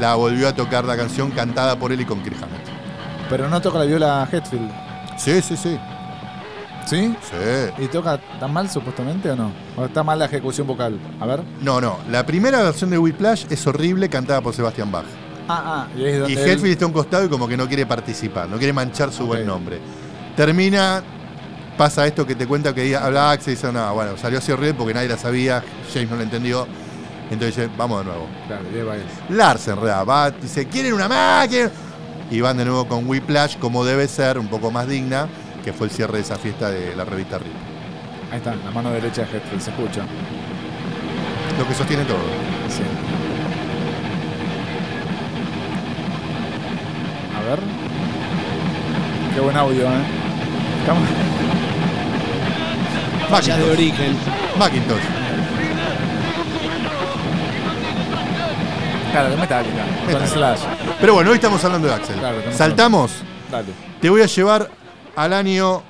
[0.00, 2.66] la volvió a tocar la canción cantada por él y con Kirk Hammett.
[3.28, 4.68] Pero no toca la viola Hetfield.
[5.16, 5.78] Sí, sí, sí.
[6.84, 7.14] ¿Sí?
[7.22, 7.72] Sí.
[7.84, 9.52] ¿Y toca tan mal supuestamente o no?
[9.76, 10.98] ¿O está mal la ejecución vocal?
[11.20, 11.44] A ver.
[11.62, 11.98] No, no.
[12.10, 15.04] La primera versión de Whiplash es horrible, cantada por Sebastian Bach.
[15.48, 15.86] Ah, ah.
[15.96, 17.86] Y, es donde Y él- Hetfield está a un costado y como que no quiere
[17.86, 19.78] participar, no quiere manchar su buen nombre.
[20.34, 21.04] Termina,
[21.80, 24.74] pasa esto que te cuenta que habla Axel y dice, no, bueno, salió así horrible
[24.74, 25.64] porque nadie la sabía,
[25.94, 26.66] James no la entendió.
[27.30, 28.26] Entonces dice, vamos de nuevo.
[28.46, 29.04] Claro, y ahí va él.
[29.30, 31.70] Lars en realidad va, dice, ¿quieren una máquina?
[32.30, 35.26] Y van de nuevo con Whiplash como debe ser, un poco más digna,
[35.64, 37.52] que fue el cierre de esa fiesta de la revista RIP.
[38.30, 40.02] Ahí está, la mano derecha de Hetfield, se escucha.
[41.58, 42.18] Lo que sostiene todo.
[42.68, 42.82] Sí.
[47.38, 47.58] A ver.
[49.34, 50.02] Qué buen audio, ¿eh?
[50.86, 51.59] Cam-
[53.30, 54.16] Falla de origen.
[54.58, 55.02] Macintosh.
[59.12, 59.86] Claro, de Metallica.
[60.10, 60.60] Con Slash.
[61.00, 62.18] Pero bueno, hoy estamos hablando de Axel.
[62.18, 63.22] Claro, Saltamos.
[63.48, 63.68] Dale.
[64.00, 64.68] Te voy a llevar
[65.14, 65.84] al año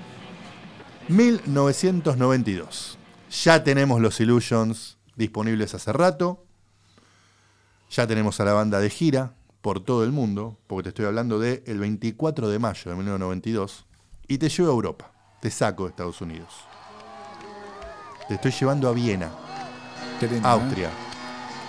[1.08, 2.98] 1992.
[3.42, 6.44] Ya tenemos los Illusions disponibles hace rato.
[7.90, 11.38] Ya tenemos a la banda de gira por todo el mundo, porque te estoy hablando
[11.38, 13.86] del el 24 de mayo de 1992.
[14.28, 15.10] Y te llevo a Europa.
[15.40, 16.69] Te saco de Estados Unidos.
[18.30, 19.26] Te estoy llevando a Viena,
[20.20, 20.40] ¿eh?
[20.44, 20.88] Austria.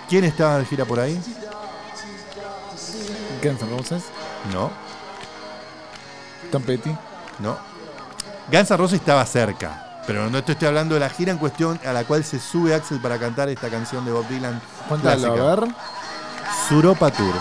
[0.08, 1.20] ¿Quién estaba de gira por ahí?
[3.42, 4.04] Guns N' Roses.
[4.52, 4.70] No,
[6.52, 6.94] Tom Petty.
[7.40, 7.58] no.
[8.48, 11.80] Guns N' Roses estaba cerca, pero no te estoy hablando de la gira en cuestión
[11.84, 14.62] a la cual se sube Axel para cantar esta canción de Bob Dylan.
[15.00, 15.32] Clásica.
[15.32, 15.68] a ver.
[16.68, 17.34] Suropa Tour.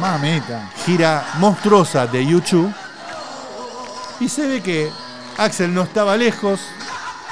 [0.00, 0.70] Mamita.
[0.86, 2.72] Gira monstruosa de YouTube.
[4.20, 4.88] Y se ve que
[5.36, 6.60] Axel no estaba lejos.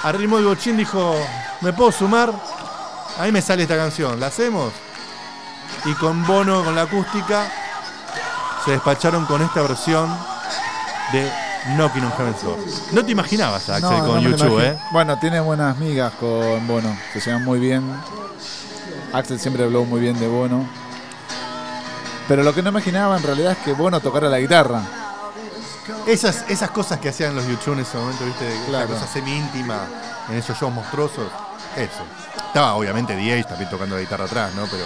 [0.02, 1.16] Al ritmo del bochín dijo,
[1.60, 2.32] ¿me puedo sumar?
[3.18, 4.72] Ahí me sale esta canción, ¿la hacemos?
[5.84, 7.50] Y con Bono, con la acústica,
[8.64, 10.14] se despacharon con esta versión
[11.12, 11.30] de
[11.76, 12.58] Knocking on Heaven's Door.
[12.92, 14.60] No te imaginabas a Axel No, con no YouTube.
[14.60, 14.78] ¿eh?
[14.92, 16.96] Bueno, tiene buenas migas con Bono.
[17.12, 17.84] Se llevan muy bien.
[19.12, 20.68] Axel siempre habló muy bien de Bono.
[22.28, 24.82] Pero lo que no imaginaba en realidad es que Bono tocara la guitarra.
[26.06, 28.46] Esas, esas cosas que hacían los YouTube en ese momento, ¿viste?
[28.66, 28.84] Claro.
[28.86, 29.78] Esa cosa semi-íntima
[30.28, 31.26] en esos shows monstruosos.
[31.76, 32.04] Eso.
[32.46, 34.64] Estaba obviamente DH también tocando la guitarra atrás, ¿no?
[34.66, 34.84] Pero.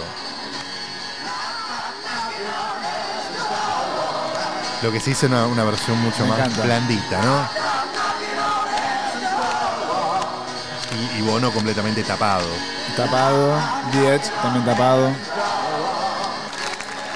[4.83, 6.61] Lo que se hizo una, una versión mucho Me más encanta.
[6.63, 7.47] blandita, ¿no?
[11.15, 12.47] Y, y Bono completamente tapado.
[12.97, 13.55] Tapado.
[13.93, 15.09] Diez también tapado.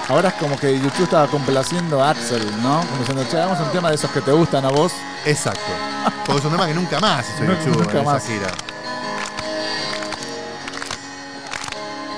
[0.07, 2.79] Ahora es como que YouTube estaba complaciendo a Axel, ¿no?
[2.81, 4.93] Como diciendo, che, hagamos un tema de esos que te gustan a vos.
[5.25, 5.61] Exacto.
[6.25, 8.23] Porque es un tema que nunca más hizo YouTube nunca en más.
[8.23, 8.47] esa gira.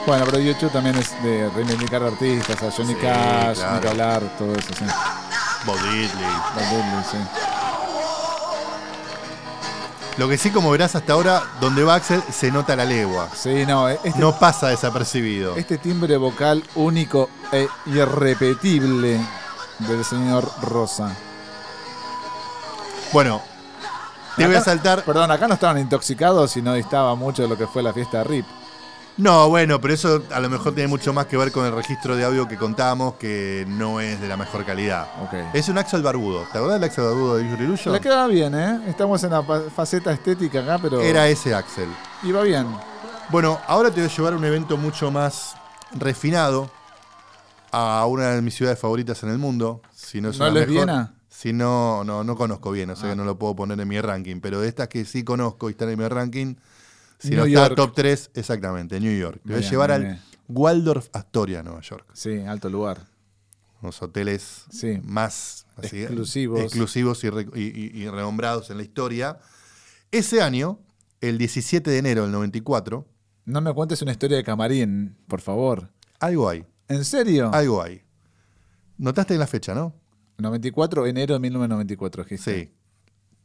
[0.06, 3.60] Bueno, pero YouTube también es de reivindicar artistas, a Johnny Sí, Cash,
[3.94, 4.28] claro.
[4.38, 4.86] todo eso, sí.
[5.66, 6.08] Bo Diddley.
[6.56, 7.18] Bob Diddley, sí.
[10.18, 13.30] Lo que sí, como verás hasta ahora, donde va Axel se nota la legua.
[13.36, 15.56] Sí, no, este, No pasa desapercibido.
[15.56, 19.20] este timbre vocal único e irrepetible
[19.80, 21.16] del señor Rosa.
[23.14, 23.42] Bueno,
[24.36, 25.04] te voy a saltar.
[25.04, 28.20] Perdón, acá no estaban intoxicados y no distaba mucho de lo que fue la fiesta
[28.20, 28.46] de RIP.
[29.18, 32.16] No, bueno, pero eso a lo mejor tiene mucho más que ver con el registro
[32.16, 35.08] de audio que contamos, que no es de la mejor calidad.
[35.24, 35.34] Ok.
[35.56, 36.46] Es un Axel Barbudo.
[36.52, 37.94] ¿Te acordás del Axel Barbudo de Illusion?
[37.96, 38.80] Le quedaba bien, ¿eh?
[38.88, 41.90] Estamos en la fa- faceta estética acá, pero Era ese Axel.
[42.24, 42.68] iba bien.
[43.30, 45.56] Bueno, ahora te voy a llevar a un evento mucho más
[45.96, 46.70] refinado
[47.72, 49.82] a una de mis ciudades favoritas en el mundo.
[49.96, 50.86] Si no es ¿No una es mejor.
[50.86, 51.14] Viena?
[51.28, 53.12] Si no, no, no conozco bien, o sea Ah.
[53.12, 54.40] que no lo puedo poner en mi ranking.
[54.42, 56.56] Pero de estas que sí conozco y están en mi ranking,
[57.20, 59.42] si New no está top 3, exactamente, New York.
[59.46, 60.22] Te voy a llevar al.
[60.50, 62.10] Waldorf Astoria, Nueva York.
[62.14, 63.00] Sí, alto lugar.
[63.82, 65.00] Unos hoteles Sí.
[65.04, 66.62] más así, Exclusivos.
[66.62, 67.62] exclusivos y, re- y-
[68.00, 69.40] y- y renombrados en la historia.
[70.10, 70.80] Ese año,
[71.20, 73.06] el 17 de enero del 94,
[73.46, 75.90] No me cuentes una historia de camarín, por favor.
[76.20, 76.66] algo hay.
[76.88, 77.52] ¿En serio?
[77.54, 78.02] Algo hay.
[78.98, 79.94] Notaste la fecha, ¿no?
[80.38, 82.64] 94, enero de 1994, dijiste.
[82.66, 82.74] Sí.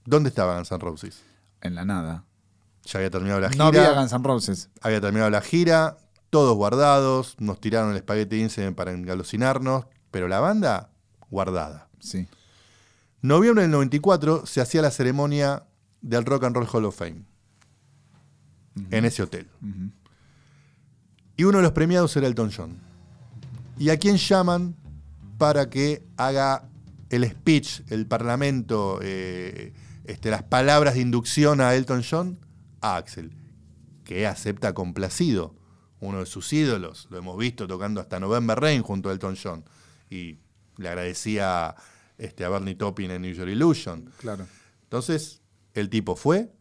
[0.05, 1.23] ¿Dónde estaba Guns N' Roses?
[1.61, 2.25] En la nada.
[2.85, 3.65] Ya había terminado la gira.
[3.65, 4.71] No había Guns N' Roses.
[4.81, 5.97] había terminado la gira,
[6.31, 10.91] todos guardados, nos tiraron el espagueti incident para engalocinarnos, pero la banda
[11.31, 11.89] guardada.
[12.01, 12.27] Sí.
[13.21, 15.65] Noviembre del 94 se hacía la ceremonia
[16.01, 17.25] del Rock and Roll Hall of Fame
[18.91, 19.49] en ese hotel.
[21.37, 22.79] Y uno de los premiados era Elton John.
[23.79, 24.75] ¿Y a quién llaman
[25.39, 26.69] para que haga
[27.11, 29.73] el speech, el parlamento, eh,
[30.05, 32.39] este, las palabras de inducción a Elton John?
[32.83, 33.33] A Axel,
[34.05, 35.55] que acepta complacido,
[36.01, 37.07] uno de sus ídolos.
[37.11, 39.65] Lo hemos visto tocando hasta November Rain junto a Elton John.
[40.11, 40.39] Y
[40.77, 41.75] le agradecía
[42.19, 44.11] este, a Bernie Taupin en New York Illusion.
[44.19, 44.47] Claro.
[44.83, 45.41] Entonces,
[45.75, 46.53] el tipo fue,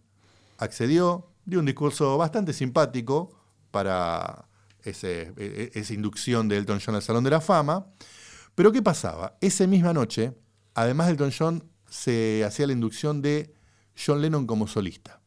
[0.58, 3.36] accedió, dio un discurso bastante simpático
[3.72, 4.46] para
[4.84, 7.88] ese- e- e- esa inducción de Elton John al Salón de la Fama.
[8.56, 9.38] Pero ¿qué pasaba?
[9.42, 10.34] Esa misma noche,
[10.76, 13.54] además de Elton John, se hacía la inducción de
[13.98, 15.20] John Lennon como solista.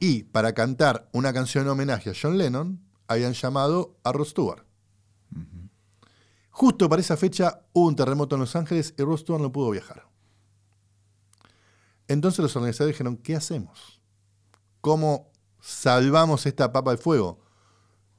[0.00, 4.64] Y para cantar una canción en homenaje a John Lennon, habían llamado a Rod Stewart.
[6.50, 9.70] Justo para esa fecha hubo un terremoto en Los Ángeles y Rod Stewart no pudo
[9.70, 10.08] viajar.
[12.08, 14.00] Entonces los organizadores dijeron, ¿qué hacemos?
[14.80, 15.30] ¿Cómo
[15.60, 17.40] salvamos esta papa del fuego?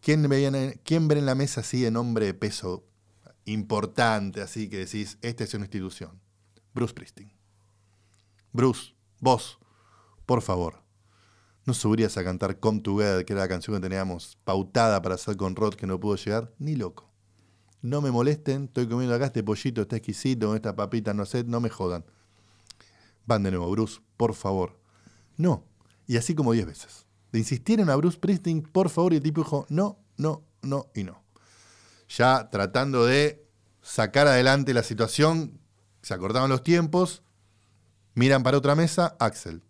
[0.01, 2.85] ¿Quién, en- quién ve en la mesa así de nombre de peso
[3.45, 6.21] importante, así que decís, esta es una institución?
[6.73, 7.33] Bruce Springsteen.
[8.53, 9.59] Bruce, vos,
[10.25, 10.83] por favor,
[11.65, 15.37] ¿no subirías a cantar Come Together, que era la canción que teníamos pautada para hacer
[15.37, 16.53] con Rod que no pudo llegar?
[16.59, 17.09] Ni loco.
[17.81, 21.61] No me molesten, estoy comiendo acá este pollito, está exquisito, esta papita, no sé, no
[21.61, 22.03] me jodan.
[23.25, 24.79] Van de nuevo, Bruce, por favor.
[25.37, 25.63] No.
[26.07, 27.05] Y así como diez veces.
[27.31, 31.03] Le insistieron a Bruce Springsteen, por favor, y el tipo dijo, no, no, no y
[31.03, 31.23] no.
[32.09, 33.47] Ya tratando de
[33.81, 35.59] sacar adelante la situación,
[36.01, 37.21] se acortaban los tiempos,
[38.15, 39.63] miran para otra mesa, Axel.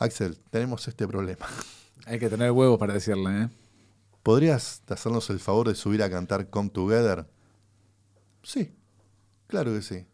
[0.00, 1.46] Axel, tenemos este problema.
[2.06, 3.48] Hay que tener huevos para decirle, ¿eh?
[4.22, 7.28] ¿Podrías hacernos el favor de subir a cantar Come Together?
[8.42, 8.74] Sí,
[9.46, 10.06] claro que sí.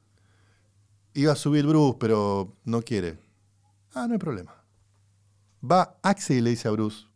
[1.14, 3.18] Iba a subir Bruce, pero no quiere.
[3.94, 4.54] Ah, no hay problema.
[5.64, 7.06] Va Axel y le dice a Bruce,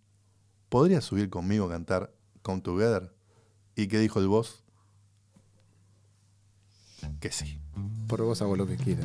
[0.68, 3.12] ¿podrías subir conmigo a cantar Come Together?
[3.74, 4.62] ¿Y qué dijo el boss?
[7.18, 7.61] Que sí.
[8.06, 9.02] Por vos hago lo que quiera.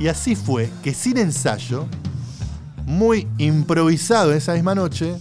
[0.00, 1.86] Y así fue que sin ensayo,
[2.86, 5.14] muy improvisado en esa misma noche,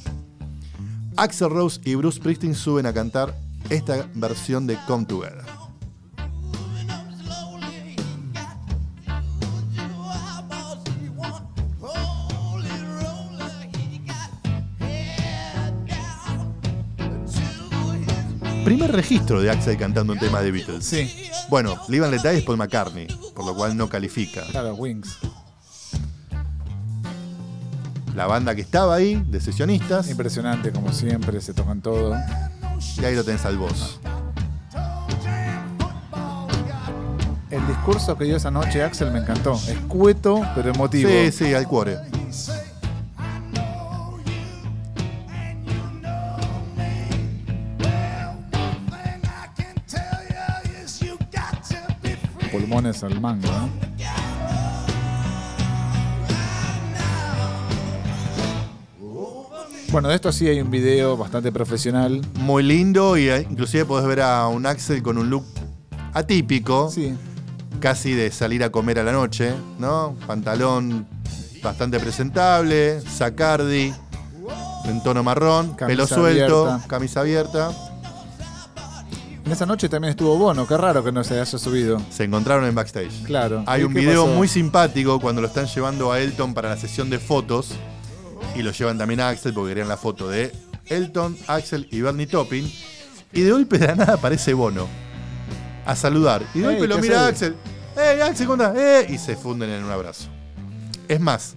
[1.17, 3.35] Axel Rose y Bruce Springsteen suben a cantar
[3.69, 5.41] esta versión de Come Together.
[18.65, 20.85] Primer registro de Axel cantando un tema de Beatles.
[20.85, 21.11] Sí,
[21.49, 24.43] Bueno, Live and Let Die es Paul McCartney, por lo cual no califica.
[24.51, 25.17] claro, Wings.
[28.15, 32.15] La banda que estaba ahí, de sesionistas, Impresionante, como siempre, se tocan todo.
[32.97, 33.99] y ahí lo tenés al boss.
[37.49, 39.53] El discurso que dio esa noche Axel me encantó.
[39.67, 41.09] Escueto, pero emotivo.
[41.09, 41.97] Sí, sí, al cuore.
[52.51, 53.90] Pulmones al mango, ¿no?
[59.91, 62.21] Bueno, de esto sí hay un video bastante profesional.
[62.35, 65.43] Muy lindo y eh, inclusive podés ver a un Axel con un look
[66.13, 67.13] atípico, Sí.
[67.81, 70.15] casi de salir a comer a la noche, ¿no?
[70.27, 71.05] Pantalón
[71.61, 73.93] bastante presentable, sacardi,
[74.85, 76.87] en tono marrón, Camisa pelo suelto, abierta.
[76.87, 77.71] camisa abierta.
[79.45, 82.01] En esa noche también estuvo Bono, qué raro que no se haya subido.
[82.09, 83.23] Se encontraron en backstage.
[83.23, 83.63] Claro.
[83.67, 84.35] Hay ¿Y un video pasó?
[84.35, 87.73] muy simpático cuando lo están llevando a Elton para la sesión de fotos.
[88.55, 90.51] Y lo llevan también a Axel porque querían la foto de
[90.87, 92.69] Elton, Axel y Bernie Topping.
[93.33, 94.87] Y de golpe de la nada aparece Bono
[95.85, 96.43] a saludar.
[96.53, 97.27] Y de golpe lo ¿qué mira a?
[97.27, 97.55] Axel.
[97.95, 98.77] ¡Ey, Axel, ¿cómo andás?
[98.77, 99.07] ¡Eh!
[99.09, 100.27] Y se funden en un abrazo.
[101.07, 101.55] Es más,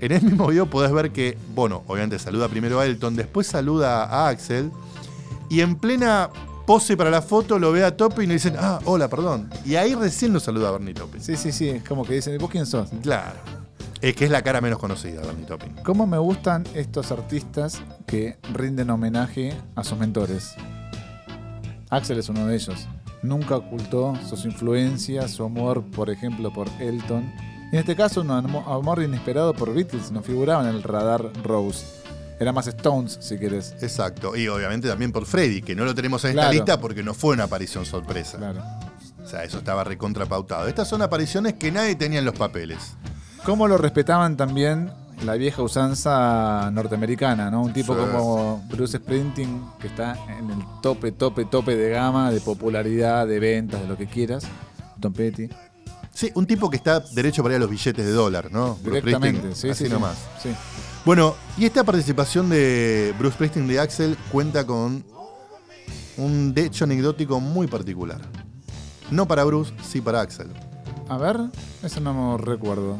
[0.00, 4.04] en el mismo video podés ver que Bono, obviamente, saluda primero a Elton, después saluda
[4.04, 4.70] a Axel.
[5.50, 6.30] Y en plena
[6.66, 9.50] pose para la foto lo ve a Topping y le dicen, ah, hola, perdón.
[9.64, 11.20] Y ahí recién lo saluda a Bernie Topping.
[11.20, 11.68] Sí, sí, sí.
[11.68, 12.90] Es como que dicen, ¿vos quién sos?
[13.02, 13.57] Claro.
[14.00, 15.74] Es que es la cara menos conocida, Bernie Topping.
[15.84, 20.54] ¿Cómo me gustan estos artistas que rinden homenaje a sus mentores?
[21.90, 22.86] Axel es uno de ellos.
[23.22, 27.32] Nunca ocultó sus influencias, su amor, por ejemplo, por Elton.
[27.72, 31.32] Y en este caso, un amo- amor inesperado por Beatles no figuraba en el radar
[31.42, 31.84] Rose.
[32.38, 33.74] Era más Stones, si querés.
[33.82, 34.36] Exacto.
[34.36, 36.52] Y obviamente también por Freddy, que no lo tenemos en esta Claro.
[36.54, 38.38] lista porque no fue una aparición sorpresa.
[38.38, 38.62] Claro.
[39.20, 40.68] O sea, eso estaba recontrapautado.
[40.68, 42.94] Estas son apariciones que nadie tenía en los papeles.
[43.48, 44.90] ¿Cómo lo respetaban también
[45.24, 47.62] la vieja usanza norteamericana, ¿no?
[47.62, 48.00] Un tipo Sí.
[48.12, 53.40] como Bruce Springsteen, que está en el tope, tope, tope de gama, de popularidad, de
[53.40, 54.44] ventas, de lo que quieras.
[55.00, 55.48] Tom Petty.
[56.12, 58.74] Sí, un tipo que está derecho para ir a los billetes de dólar, ¿no?
[58.82, 59.94] Bruce Directamente, Springsteen, sí, así sí, sí.
[59.94, 60.18] nomás.
[60.42, 60.50] Sí.
[61.06, 65.02] Bueno, y esta participación de Bruce Springsteen de Axel cuenta con
[66.18, 68.20] un hecho anecdótico muy particular.
[69.10, 70.48] No para Bruce, sí para Axel.
[71.08, 71.40] A ver,
[71.82, 72.98] eso no me recuerdo.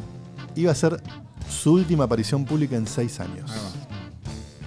[0.59, 1.01] Iba a ser
[1.49, 3.49] su última aparición pública en seis años.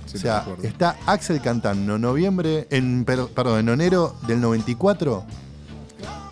[0.06, 5.24] Sí, o sea, está Axel cantando en noviembre, en, per- perdón, en enero del 94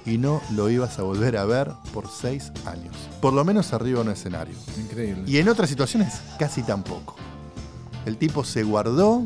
[0.06, 2.94] y no lo ibas a volver a ver por seis años.
[3.20, 4.54] Por lo menos arriba en un escenario.
[4.78, 5.22] Increíble.
[5.26, 7.16] Y en otras situaciones, casi tampoco.
[8.06, 9.22] El tipo se guardó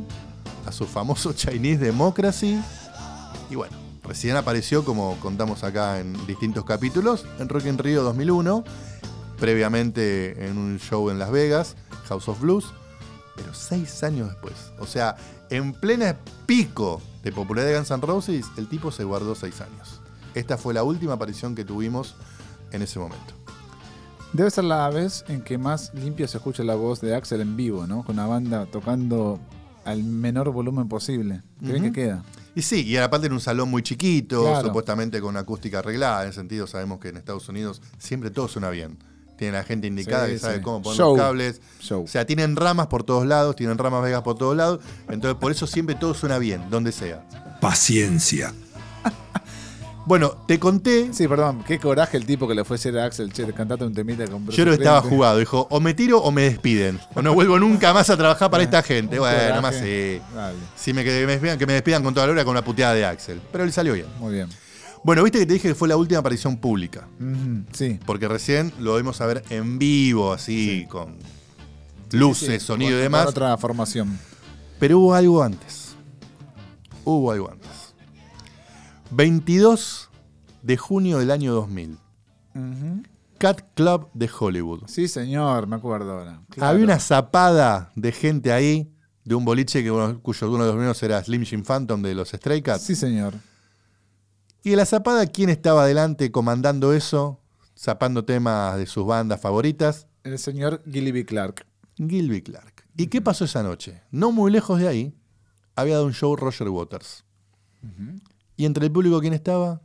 [0.66, 2.61] a su famoso Chinese Democracy
[3.51, 8.64] y bueno, recién apareció, como contamos acá en distintos capítulos, en Rock in Rio 2001,
[9.38, 11.77] previamente en un show en Las Vegas,
[12.09, 12.66] House of Blues,
[13.37, 14.55] pero seis años después.
[14.79, 15.16] O sea,
[15.51, 16.16] en plena
[16.47, 20.01] pico de popularidad de Guns N' Roses, el tipo se guardó seis años.
[20.35, 22.14] Esta fue la última aparición que tuvimos
[22.73, 23.35] en ese momento.
[24.33, 27.57] Debe ser la vez en que más limpia se escucha la voz de Axel en
[27.57, 28.05] vivo, ¿no?
[28.05, 29.38] Con la banda tocando
[29.85, 31.42] al menor volumen posible.
[31.61, 31.92] Qué bien Ujú.
[31.92, 32.25] que queda.
[32.57, 34.66] Y sí, y aparte en un salón muy chiquito, Claro.
[34.68, 36.23] supuestamente con acústica arreglada.
[36.25, 38.99] En ese sentido, sabemos que en Estados Unidos siempre todo suena bien.
[39.37, 40.62] Tienen la gente indicada Sí, que sabe sí.
[40.62, 41.16] cómo poner Show.
[41.16, 41.61] los cables.
[41.81, 42.05] Show.
[42.05, 44.81] O sea, tienen ramas por todos lados, tienen ramas vegas por todos lados.
[45.09, 47.25] Entonces, por eso siempre todo suena bien, donde sea.
[47.61, 48.53] Paciencia.
[50.07, 51.14] Bueno, te conté.
[51.14, 53.85] Sí, perdón, qué coraje el tipo que le fue a decir a Axel, che, cantate
[53.85, 55.38] un temita con Bruce Yo creo que estaba jugado.
[55.38, 57.01] Dijo, o me tiro o me despiden.
[57.14, 59.18] O no vuelvo nunca más a trabajar para Ah, esta gente.
[59.18, 60.20] Bueno, más sí.
[60.35, 62.62] Dale, Si me, que, me despidan, que me despidan con toda la hora con una
[62.62, 63.40] puteada de Axel.
[63.51, 64.05] Pero le salió bien.
[64.18, 64.49] muy bien.
[65.05, 67.07] Bueno, viste que te dije que fue la última aparición pública.
[67.73, 68.01] Sí.
[68.07, 71.17] Porque recién lo vimos a ver en vivo, así, con
[72.12, 73.27] luces, Sí, sonido y demás.
[73.27, 74.19] otra formación.
[74.79, 75.95] Pero hubo algo antes.
[77.05, 77.95] Hubo algo antes.
[79.11, 80.11] 22
[80.62, 81.99] de junio del año 2000.
[82.55, 83.03] Ujú.
[83.38, 84.85] Cat Club de Hollywood.
[84.87, 86.40] Sí, señor, me acuerdo ahora.
[86.51, 86.71] Claro.
[86.71, 88.90] Había una zapada de gente ahí,
[89.25, 89.90] de un boliche que
[90.23, 92.85] cuyo uno de los primeros era Slim Jim Phantom de los Stray Cats.
[92.85, 93.35] Sí, señor.
[94.64, 97.40] Y de la zapada, ¿quién estaba adelante comandando eso?
[97.79, 100.07] Zapando temas de sus bandas favoritas.
[100.22, 101.66] El señor Gilby Clark.
[101.96, 102.85] Gilby Clark.
[102.96, 104.03] ¿Y qué pasó esa noche?
[104.11, 105.14] No muy lejos de ahí,
[105.77, 107.24] había dado un show Roger Waters.
[108.57, 109.83] ¿Y entre el público quién estaba?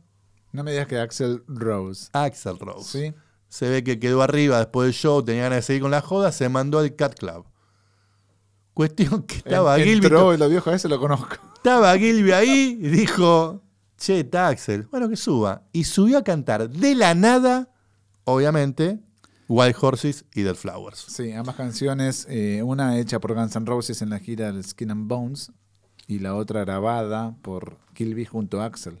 [0.52, 2.08] No me digas que Axel Rose.
[2.12, 3.10] Axel Rose.
[3.10, 3.14] ¿Sí?
[3.48, 6.32] Se ve que quedó arriba después del show, tenía ganas de seguir con la joda,
[6.32, 7.44] se mandó al Cat Club.
[8.72, 11.36] Cuestión que estaba En- Gilby, Entró y lo viejo ese lo conozco.
[11.56, 13.60] estaba Gilby ahí y dijo,
[14.00, 15.62] che, Axel, bueno que suba.
[15.72, 17.68] Y subió a cantar de la nada,
[18.24, 18.98] obviamente,
[19.48, 21.04] Wild Horses y Dead Flowers.
[21.08, 24.90] Sí, ambas canciones, eh, una hecha por Guns N' Roses en la gira del Skin
[24.90, 25.52] and Bones
[26.06, 28.98] y la otra grabada por Gilby junto a Axel.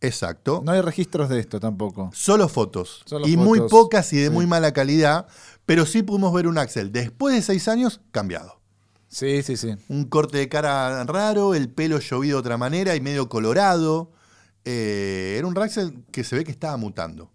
[0.00, 0.62] Exacto.
[0.64, 2.10] No hay registros de esto tampoco.
[2.12, 3.02] Solo fotos.
[3.06, 4.30] Solo y muy pocas y de sí.
[4.30, 5.26] muy mala calidad,
[5.66, 8.60] pero sí pudimos ver un Axel después de seis años cambiado.
[9.08, 9.74] Sí, sí, sí.
[9.88, 14.12] Un corte de cara raro, el pelo llovido de otra manera y medio colorado.
[14.70, 17.30] Eh, era un Axel que se ve que estaba mutando.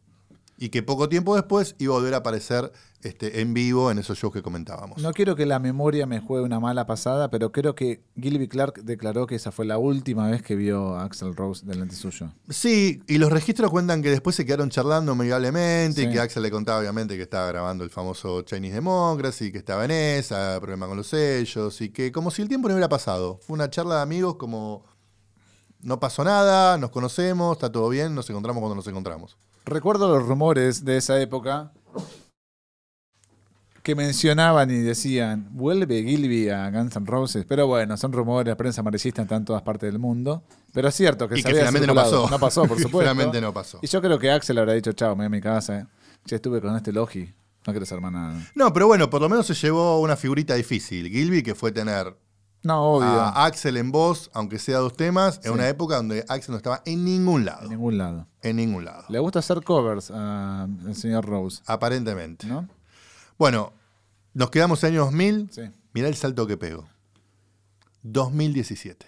[0.56, 2.72] y que poco tiempo después iba a volver a aparecer
[3.02, 5.02] este, en vivo en esos shows que comentábamos.
[5.02, 8.82] No quiero que la memoria me juegue una mala pasada, pero creo que Gilby Clark
[8.84, 12.32] declaró que esa fue la última vez que vio a Axel Rose delante suyo.
[12.50, 16.08] Sí, y los registros cuentan que después se quedaron charlando amigablemente Sí.
[16.08, 19.84] y que Axel le contaba obviamente que estaba grabando el famoso Chinese Democracy, que estaba
[19.84, 23.40] en esa, problema con los sellos, y que como si el tiempo no hubiera pasado.
[23.42, 24.86] Fue una charla de amigos como
[25.84, 29.38] no pasó nada, nos conocemos, está todo bien, nos encontramos cuando nos encontramos.
[29.66, 31.72] Recuerdo los rumores de esa época
[33.84, 38.56] que mencionaban y decían, vuelve Gilby a Guns N' Roses, pero bueno, son rumores, la
[38.56, 41.50] prensa amarillista está en todas partes del mundo, pero es cierto que y se que
[41.50, 42.30] había finalmente no pasó.
[42.30, 43.00] No pasó, por supuesto.
[43.00, 43.80] finalmente no pasó.
[43.82, 45.86] Y yo creo que Axel habrá dicho, chao, me voy a mi casa, eh.
[46.26, 47.34] ya estuve con este Logi,
[47.68, 48.36] no quiero ser más nada.
[48.56, 51.10] No, pero bueno, por lo menos se llevó una figurita difícil.
[51.10, 52.16] Gilby, que fue tener
[52.64, 55.48] No, obvio, a Axel en voz, aunque sea dos temas, Sí.
[55.50, 57.64] en una época donde Axel no estaba en ningún lado.
[57.64, 58.28] en ningún lado.
[58.42, 59.04] En ningún lado.
[59.10, 62.48] Le gusta hacer covers al señor Rose, Aparentemente.
[62.48, 62.68] ¿no?
[63.38, 63.74] Bueno,
[64.34, 65.50] nos quedamos en el año 2000.
[65.52, 65.62] Sí.
[65.94, 66.88] Mirá el salto que pegó.
[68.04, 69.06] 2017.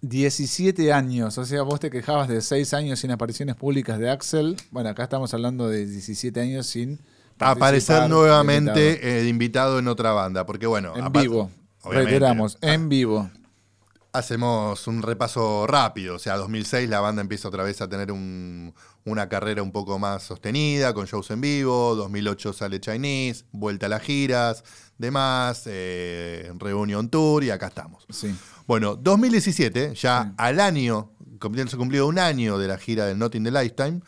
[0.00, 4.56] 17 años, o sea, vos te quejabas de 6 años sin apariciones públicas de Axel.
[4.70, 7.00] Bueno, acá estamos hablando de 17 años sin
[7.40, 9.08] Aparecer nuevamente invitado.
[9.10, 10.46] eh, de invitado en otra banda.
[10.46, 11.50] Porque bueno, en aparte- vivo.
[11.84, 13.30] Reiteramos, ah, en vivo.
[14.12, 16.16] Hacemos un repaso rápido.
[16.16, 18.74] O sea, 2006 la banda empieza otra vez a tener un-
[19.04, 21.94] una carrera un poco más sostenida, con shows en vivo.
[21.94, 24.64] 2008 sale Chinese, vuelta a las giras,
[24.96, 28.06] demás, eh, Reunion Tour y acá estamos.
[28.10, 28.34] Sí.
[28.66, 30.34] Bueno, 2017, ya Sí.
[30.38, 34.00] al año, cumpliéndose cumplido un año de la gira del Not in the Lifetime,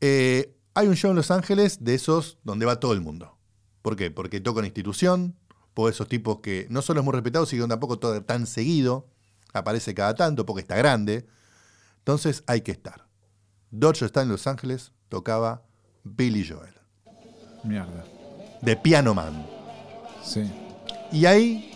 [0.00, 3.36] eh, hay un show en Los Ángeles de esos donde va todo el mundo.
[3.82, 4.12] ¿Por qué?
[4.12, 5.36] Porque toca una institución,
[5.74, 9.08] por esos tipos que no solo es muy respetado, sino que tampoco todo tan seguido,
[9.52, 11.26] aparece cada tanto porque está grande.
[11.98, 13.08] Entonces hay que estar.
[13.72, 15.64] Dodge está en Los Ángeles, tocaba
[16.04, 16.74] Billy Joel,
[17.64, 18.04] Mierda.
[18.62, 19.44] de Piano Man.
[20.22, 20.48] Sí.
[21.10, 21.72] Y ahí,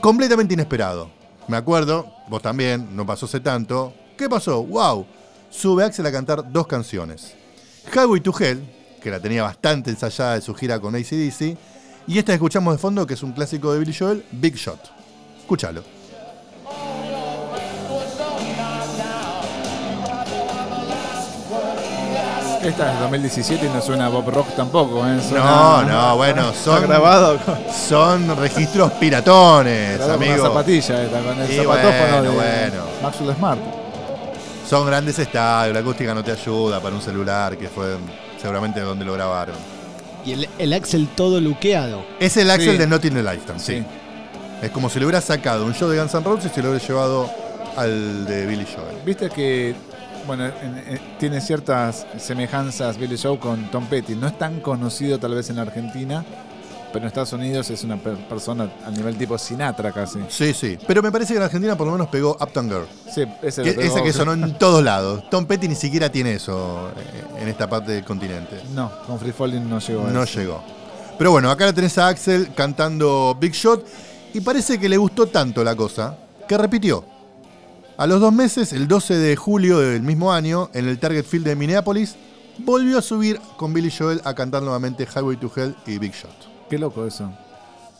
[0.00, 1.08] completamente inesperado.
[1.46, 3.94] Me acuerdo, vos también, no pasó hace tanto.
[4.18, 4.64] ¿Qué pasó?
[4.64, 5.06] ¡Wow!
[5.50, 7.36] Sube Axel a cantar dos canciones.
[7.94, 8.60] Highway to Hell,
[9.02, 11.56] que la tenía bastante ensayada de su gira con ACDC.
[12.06, 14.80] Y esta que escuchamos de fondo, que es un clásico de Billy Joel, Big Shot.
[15.40, 15.82] Escúchalo.
[22.62, 25.16] Esta es 2017 y no suena Bob Rock tampoco, ¿eh?
[25.16, 31.20] No, Suena- no, bueno, son, grabado con, son registros piratones, grabado con una zapatilla esta,
[31.22, 32.84] con el Y zapatófono bueno, de bueno.
[33.02, 33.60] Maxwell Smart.
[34.68, 37.96] Son grandes estadios, la acústica no te ayuda para un celular, que fue
[38.40, 39.56] seguramente donde lo grabaron.
[40.24, 42.04] Y el, el Axel todo luqueado.
[42.20, 42.78] Es el Axel Sí.
[42.78, 43.78] de Not in the Lifetime, sí.
[43.78, 43.84] Sí.
[44.62, 46.70] Es como si le hubiera sacado un show de Guns N' Roses y se lo
[46.70, 47.28] hubiera llevado
[47.76, 48.96] al de Billy Joel.
[49.04, 49.74] Viste que,
[50.26, 54.14] bueno, en- en- tiene ciertas semejanzas Billy Joe con Tom Petty.
[54.14, 56.24] No es tan conocido tal vez en la Argentina,
[56.92, 60.18] pero en Estados Unidos es una per- persona a nivel tipo Sinatra casi.
[60.28, 60.78] Sí, sí.
[60.86, 62.86] Pero me parece que en Argentina por lo menos pegó Uptown Girl.
[63.12, 65.28] Sí, ese, Que- esa que sonó en todos lados.
[65.30, 68.60] Tom Petty ni siquiera tiene eso eh, en esta parte del continente.
[68.74, 70.38] No, con Free Falling no llegó a No eso.
[70.40, 70.62] llegó.
[71.18, 73.86] Pero bueno, acá la tenés a Axel cantando Big Shot
[74.34, 76.16] y parece que le gustó tanto la cosa
[76.48, 77.04] que repitió.
[77.98, 81.46] A los dos meses, el 12 de julio del mismo año, en el Target Field
[81.46, 82.16] de Minneapolis,
[82.58, 86.30] volvió a subir con Billy Joel a cantar nuevamente Highway to Hell y Big Shot.
[86.72, 87.30] Qué loco eso.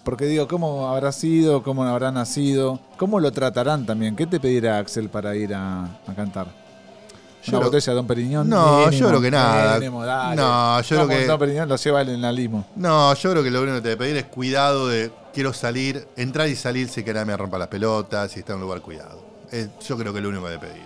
[0.02, 1.62] Porque digo, ¿cómo habrá sido?
[1.62, 2.80] ¿Cómo habrá nacido?
[2.96, 4.16] ¿Cómo lo tratarán también?
[4.16, 6.46] ¿Qué te pedirá Axel para ir a, a cantar?
[6.46, 8.48] Yo ¿Una creo- botella de Don Periñón?
[8.48, 9.74] No, yo creo que nada.
[9.78, 10.02] Mínimo.
[10.06, 12.64] No, yo creo que- Don Periñón lo lleva en la limo.
[12.76, 16.48] No, yo creo que lo único que te pedir es cuidado de quiero salir, entrar
[16.48, 19.22] y salir si que me rompa las pelotas, si está en un lugar cuidado.
[19.50, 20.84] Es- yo creo que es lo único que debe pedir.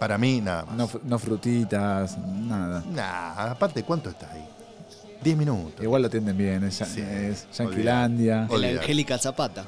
[0.00, 0.76] Para mí, nada más.
[0.76, 2.82] No, no frutitas, nada.
[2.90, 4.45] Nah, aparte, ¿cuánto está ahí?
[5.26, 5.82] 10 minutos.
[5.82, 8.44] Igual lo atienden bien, es, Sí, es Yanquilandia.
[8.48, 8.78] El Olvidate.
[8.80, 9.64] Angélica Zapata.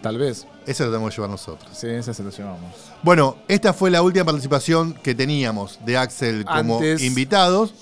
[0.00, 0.46] Tal vez.
[0.66, 1.70] Eso lo tenemos que llevar nosotros.
[1.76, 2.72] Sí, ese se lo llevamos.
[3.02, 7.74] Bueno, esta fue la última participación que teníamos de Axel como Antes- invitados.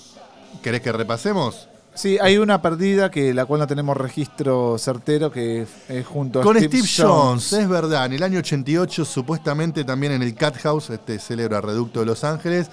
[0.62, 1.68] ¿Querés que repasemos?
[1.94, 6.42] Sí, hay una perdida que la cual no tenemos registro certero que es junto a
[6.42, 7.52] Con Steve, Steve, Jones.
[7.52, 8.06] es verdad.
[8.06, 12.24] En el año 88, supuestamente también en el Cat House, este célebre reducto de Los
[12.24, 12.68] Ángeles.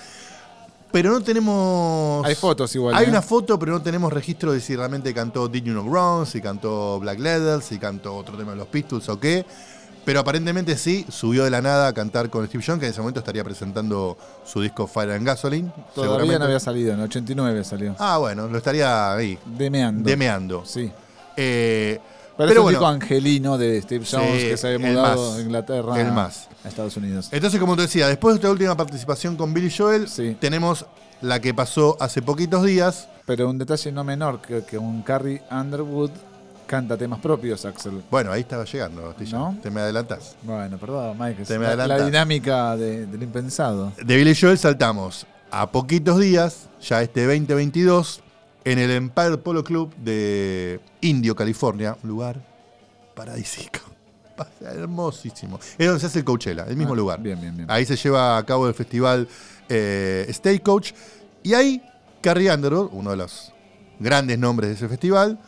[0.92, 2.26] Pero no tenemos.
[2.26, 2.96] Hay fotos igual.
[2.96, 3.10] Hay ¿eh?
[3.10, 6.42] una foto, pero no tenemos registro de si realmente cantó Did You Know Wrong, si
[6.42, 9.46] cantó Black Leather, si cantó otro tema de los Pistols o qué.
[10.06, 13.02] Pero aparentemente sí, subió de la nada a cantar con Steve Jones, que en ese
[13.02, 15.72] momento estaría presentando su disco Fire and Gasoline.
[15.94, 17.96] Todavía no había salido, en el 89 salió.
[18.00, 20.10] Ah, bueno, lo estaría ahí, Demeando.
[20.10, 20.66] demeando.
[20.66, 20.92] Sí.
[21.38, 22.00] Eh,
[22.40, 22.88] Pero, Pero es un bueno.
[22.88, 25.36] angelino de Steve Jones Sí, que se había mudado más.
[25.38, 26.48] de Inglaterra El más.
[26.64, 27.28] a Estados Unidos.
[27.34, 30.38] Entonces, como te decía, después de esta última participación con Billy Joel, Sí.
[30.40, 30.86] tenemos
[31.22, 33.10] la que pasó hace poquitos días.
[33.26, 36.12] Pero un detalle no menor, que, que un Carrie Underwood
[36.66, 38.02] canta temas propios, Axel.
[38.10, 39.14] Bueno, ahí estaba llegando.
[39.32, 39.58] ¿No?
[39.62, 40.36] Te me adelantás.
[40.44, 41.44] Bueno, perdón, Mike.
[41.44, 43.92] Te me la, dinámica de- del impensado.
[44.02, 48.22] De Billy Joel saltamos a poquitos días, ya este 2022,
[48.72, 52.42] en el Empire Polo Club de Indio, California, un lugar
[53.16, 53.80] paradisíaco.
[54.62, 55.60] Hermosísimo.
[55.78, 57.22] Es donde se hace el Coachella, el mismo Ah, lugar.
[57.22, 57.70] bien, bien, bien.
[57.72, 59.28] Ahí se lleva a cabo el festival
[59.68, 60.92] eh, Stagecoach.
[61.44, 61.82] Y ahí
[62.22, 63.52] Carrie Underwood, uno de los
[64.00, 65.40] grandes nombres de ese festival,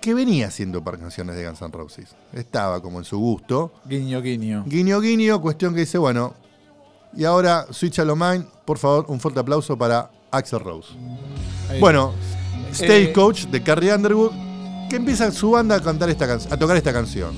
[0.00, 2.14] que venía haciendo par canciones de Guns N' Roses.
[2.32, 3.72] Estaba como en su gusto.
[3.84, 4.64] Guiño, guiño.
[4.66, 6.34] Guiño, guiño, cuestión que dice, bueno,
[7.14, 10.88] y ahora Switch a lo Mine, por favor, un fuerte aplauso para Axel Rose.
[11.70, 11.80] Ahí.
[11.80, 12.12] Bueno,
[12.70, 14.32] Eh, Stagecoach de Carrie Underwood,
[14.90, 17.34] que empieza su banda a cantar esta a tocar esta canción.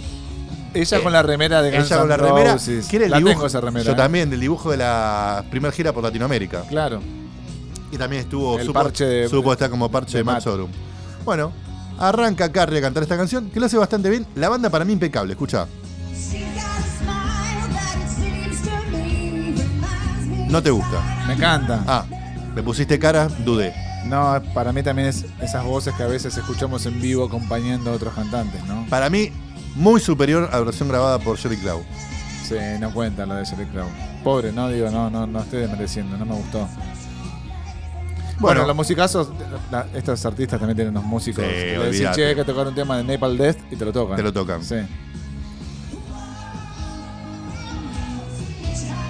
[0.75, 2.87] ella con la remera de Guns Ella con la remera, Roses.
[2.89, 3.85] que era el la dibujo, tengo esa remera.
[3.87, 3.97] yo ¿eh?
[3.97, 6.63] también, del dibujo de la primera gira por Latinoamérica.
[6.69, 7.01] Claro.
[7.91, 10.45] Y también estuvo, El supo, parche de- supo estar como parche de de Matt Matt.
[10.45, 10.71] Sorum.
[11.25, 11.53] Bueno,
[11.99, 14.27] arranca Carrie a cantar esta canción, que lo hace bastante bien.
[14.35, 15.67] La banda para mí impecable, escucha.
[20.49, 21.25] No te gusta.
[21.27, 21.85] Me encanta.
[21.87, 22.05] Ah,
[22.59, 23.73] me pusiste cara, dudé.
[24.07, 27.95] No, para mí también es esas voces que a veces escuchamos en vivo acompañando a
[27.95, 28.85] otros cantantes, ¿no?
[28.91, 29.31] Para mí,
[29.77, 31.85] muy superior a la versión grabada por Jerry Clow.
[32.45, 33.87] Sí, no cuenta la de Jerry Crow.
[34.25, 36.69] Pobre, no, digo, no, no, no estoy desmereciendo, no me gustó.
[38.41, 39.31] Bueno, los musicazos,
[39.71, 41.45] la- estos artistas también tienen unos músicos.
[41.45, 42.17] Sí, que le decís, olvídate.
[42.17, 44.17] che, hay que tocar un tema de Napalm Death y te lo tocan.
[44.17, 44.65] Te lo tocan.
[44.65, 44.77] Sí.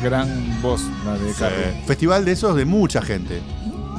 [0.02, 1.82] Gran voz la de Carrie.
[1.86, 3.40] Festival de esos de mucha gente.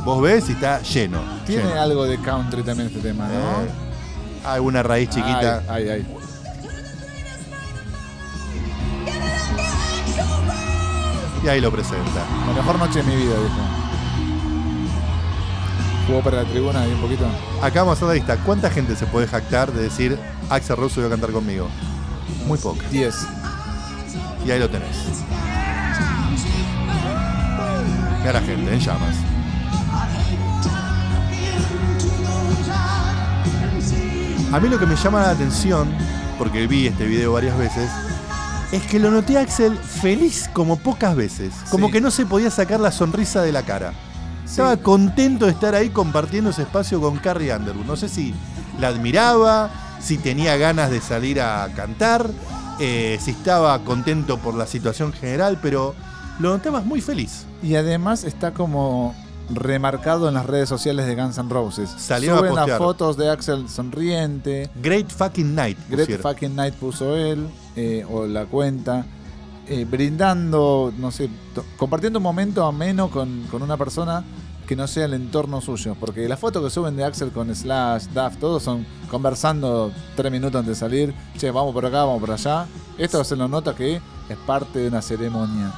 [0.06, 1.22] Vos ves y está lleno.
[1.46, 1.82] Tiene lleno.
[1.82, 3.34] algo de country también este tema, ¿no?
[3.34, 3.70] Eh,
[4.46, 5.64] hay una raíz chiquita.
[5.68, 6.16] Ay, ay, ay.
[11.44, 12.26] Y ahí lo presenta.
[12.48, 13.80] La mejor noche de mi vida, dijo.
[16.08, 17.26] Jugó para la tribuna ahí un poquito.
[17.62, 18.38] Acá vamos a hacer la lista.
[18.38, 20.18] ¿Cuánta gente se puede jactar de decir
[20.50, 21.68] Axel Rose subió a cantar conmigo?
[22.48, 22.84] Muy poca.
[22.90, 23.16] 10.
[24.46, 24.96] Y ahí lo tenés.
[28.20, 29.16] Mira la gente, en llamas.
[34.52, 35.88] A mí lo que me llama la atención,
[36.38, 37.90] porque vi este video varias veces,
[38.72, 41.54] es que lo noté a Axel feliz como pocas veces.
[41.70, 41.94] Como Sí.
[41.94, 43.94] que no se podía sacar la sonrisa de la cara.
[44.46, 47.86] Estaba contento de estar ahí compartiendo ese espacio con Carrie Underwood.
[47.86, 48.34] No sé si
[48.80, 52.28] la admiraba, si tenía ganas de salir a cantar,
[52.80, 55.94] eh, si estaba contento por la situación general, pero
[56.40, 57.46] lo notabas muy feliz.
[57.62, 59.14] Y además está como
[59.52, 61.90] remarcado en las redes sociales de Guns N' Roses.
[61.98, 62.78] Salió a Suben las postear.
[62.78, 64.70] fotos de Axel sonriente.
[64.82, 65.78] Great fucking night.
[65.90, 66.22] Great pusieron.
[66.32, 69.06] Fucking Night puso él, eh, o la cuenta.
[69.72, 71.30] eh, brindando, no sé,
[71.78, 74.24] compartiendo un momento ameno con, con una persona
[74.68, 75.96] que no sea el entorno suyo.
[76.00, 80.60] Porque las fotos que suben de Axel con Slash, Duff, todos son conversando tres minutos
[80.60, 81.14] antes de salir.
[81.38, 82.66] Che, vamos por acá, vamos por allá.
[82.98, 85.72] Esto se lo nota que es parte de una ceremonia.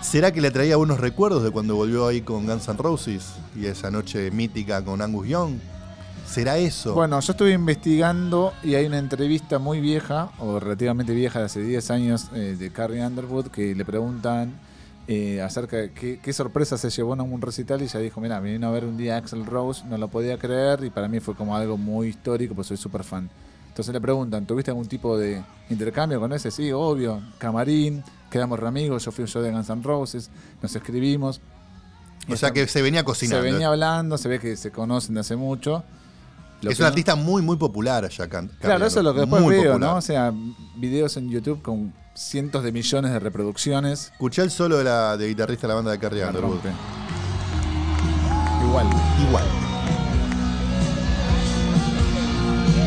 [0.00, 3.66] ¿Será que le traía buenos recuerdos de cuando volvió ahí con Guns N' Roses y
[3.66, 5.58] esa noche mítica con Angus Young?
[6.24, 6.94] ¿Será eso?
[6.94, 11.62] Bueno, yo estuve investigando y hay una entrevista muy vieja, o relativamente vieja, de hace
[11.62, 14.52] 10 años, eh, de Carrie Underwood, que le preguntan
[15.08, 18.68] eh, acerca de qué, sorpresa se llevó en un recital y ella dijo, mira, vino
[18.68, 21.56] a ver un día Axel Rose, no lo podía creer y para mí fue como
[21.56, 23.28] algo muy histórico, pues soy súper fan.
[23.68, 26.50] Entonces le preguntan, ¿tuviste algún tipo de intercambio con ese?
[26.50, 30.30] Sí, obvio, camarín, quedamos re amigos, yo fui un show de Guns N' Roses,
[30.62, 31.40] nos escribimos.
[32.30, 33.44] o sea que se venía cocinando.
[33.44, 35.82] Se venía hablando, se ve que se conocen de hace mucho.
[36.60, 38.28] Lo es un no- artista muy, muy popular allá.
[38.28, 39.90] Can- Claro, eso es lo que después Muy veo, popular.
[39.92, 39.96] ¿no?
[39.96, 40.32] O sea,
[40.76, 44.10] videos en YouTube con cientos de millones de reproducciones.
[44.12, 46.58] Escuché el solo de, la, de guitarrista de la banda de Carrie Underwood.
[48.66, 48.86] Igual.
[49.28, 49.44] Igual.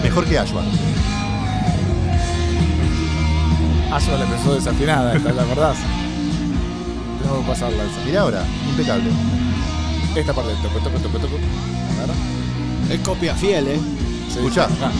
[0.04, 0.66] Mejor que Ashwan.
[3.92, 5.78] Ayo la empezó desafinada, ¿te la acordás?
[7.22, 8.06] Tenemos que pasarla esa.
[8.06, 9.10] Mirá ahora, impecable.
[10.16, 11.36] Esta parte, toco, toco, toco, toco.
[11.36, 12.06] A
[12.88, 12.96] ver.
[12.96, 13.80] Es copia fiel, ¿eh?
[14.30, 14.64] Sí, Escuchá.
[14.66, 14.92] acá.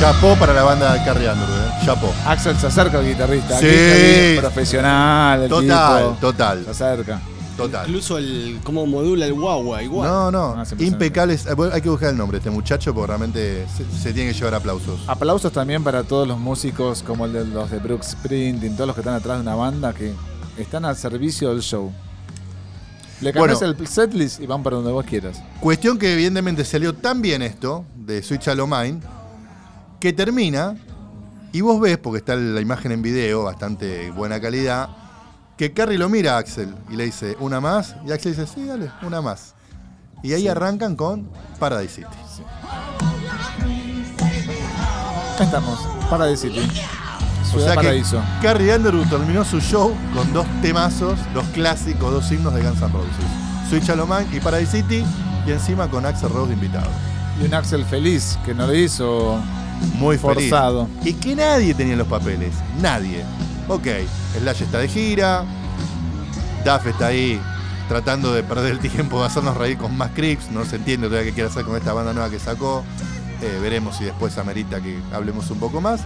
[0.00, 1.56] Chapó para la banda de Carrie Underwood.
[1.60, 1.84] ¿eh?
[1.84, 2.12] Chapó.
[2.26, 3.58] Axel se acerca al guitarrista.
[3.58, 3.66] Sí.
[3.66, 6.16] Aquí está bien, profesional, el Total, tipo.
[6.20, 7.20] total, Se acerca.
[7.56, 7.86] Total.
[7.88, 10.08] Incluso el cómo modula el guagua, igual.
[10.08, 11.46] No, no, Ah, impecables.
[11.46, 14.38] Eh, Hay que buscar el nombre de este muchacho porque realmente se, se tiene que
[14.38, 15.00] llevar aplausos.
[15.06, 18.94] Aplausos también para todos los músicos como el de los de Brooks Sprinting, todos los
[18.96, 20.12] que están atrás de una banda que
[20.58, 21.92] están al servicio del show.
[23.20, 23.74] Le cambias Bueno.
[23.78, 25.40] el setlist y van para donde vos quieras.
[25.60, 29.00] Cuestión que evidentemente salió tan bien esto, de Switch a Lo Mine,
[30.00, 30.76] que termina
[31.52, 34.88] Y vos ves, porque está la imagen en video, bastante buena calidad,
[35.56, 37.96] que Carrie lo mira a Axel y le dice, ¿una más?
[38.06, 39.54] Y Axel dice, sí, dale, una más.
[40.22, 41.28] Y ahí arrancan con
[41.58, 42.08] Paradise City.
[45.34, 45.78] Acá estamos,
[46.08, 46.60] Paradise City.
[47.54, 48.20] O sea Paraíso.
[48.40, 52.82] que Carrie Underwood terminó su show con dos temazos, dos clásicos, dos himnos de Guns
[52.82, 53.12] N' Roses.
[53.68, 55.04] Sweet Shallow Mind y Paradise City,
[55.46, 56.90] y encima con Axel Rose de invitado.
[57.40, 59.38] Y un Axel feliz que no lo hizo.
[59.98, 60.50] Muy feliz.
[60.50, 60.88] Forzado.
[61.04, 62.54] Y que nadie tenía los papeles.
[62.80, 63.24] Nadie.
[63.68, 63.86] Ok,
[64.38, 65.44] Slash está de gira.
[66.64, 67.40] Duff está ahí
[67.88, 70.50] tratando de perder el tiempo, de hacernos reír con más Crips.
[70.50, 72.84] No se entiende todavía qué quiere hacer con esta banda nueva que sacó.
[73.42, 76.02] Eh, veremos si después amerita que hablemos un poco más.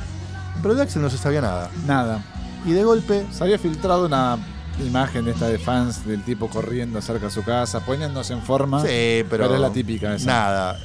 [0.62, 1.70] Pero de Axel no se sabía nada.
[1.86, 2.22] Nada.
[2.64, 4.38] Y de golpe, Se había filtrado una
[4.80, 8.80] imagen de esta de fans del tipo corriendo cerca de su casa, poniéndose en forma.
[8.80, 8.86] sí,
[9.28, 9.44] pero.
[9.44, 10.26] pero es la típica esa.
[10.26, 10.78] Nada.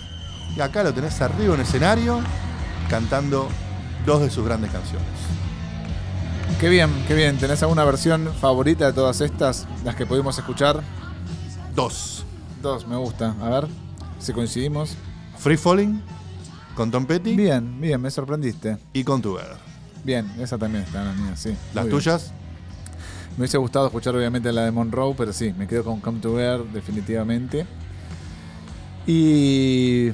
[0.56, 2.20] Y acá lo tenés arriba en escenario,
[2.90, 3.48] cantando
[4.06, 5.08] dos de sus grandes canciones.
[6.60, 7.38] Qué bien, qué bien.
[7.38, 9.68] ¿Tenés alguna versión favorita de todas estas?
[9.84, 10.82] Las que pudimos escuchar.
[11.76, 12.26] Dos.
[12.62, 13.36] Dos, me gusta.
[13.42, 13.68] A ver
[14.20, 14.96] si coincidimos.
[15.38, 16.02] Free Falling,
[16.76, 18.78] con Tom Petty Bien, bien, me sorprendiste.
[18.94, 19.58] y con Together.
[20.06, 21.56] Bien, esa también está la mía, sí.
[21.74, 21.98] Las bien.
[21.98, 22.32] tuyas,
[23.32, 26.64] Me hubiese gustado escuchar obviamente la de Monroe, pero sí, me quedo con Come Together
[26.72, 27.66] definitivamente.
[29.06, 30.12] Y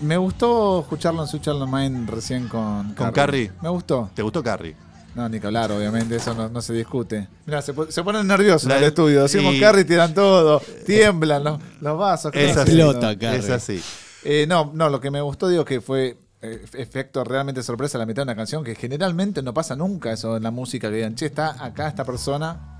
[0.00, 3.52] me gustó escucharlo en on Mind recién con ¿Con Carrie?
[3.60, 4.08] Me gustó.
[4.14, 4.76] ¿te gustó Carrie?
[5.14, 7.28] No, ni que hablar, obviamente, eso no, no se discute.
[7.46, 9.22] Mira, se, se ponen nerviosos La- en el estudio.
[9.22, 12.32] Decimos y- Carrie, tiran todo, tiemblan los, los vasos.
[12.32, 12.72] ¿qué Es así.
[12.72, 13.38] Explota, Carrie.
[13.38, 13.80] Es así.
[14.24, 18.06] Eh, no, no, lo que me gustó, digo, que fue eh, efecto realmente sorpresa la
[18.06, 21.14] mitad de una canción, que generalmente no pasa nunca eso en la música, que digan,
[21.14, 22.70] che, está acá esta persona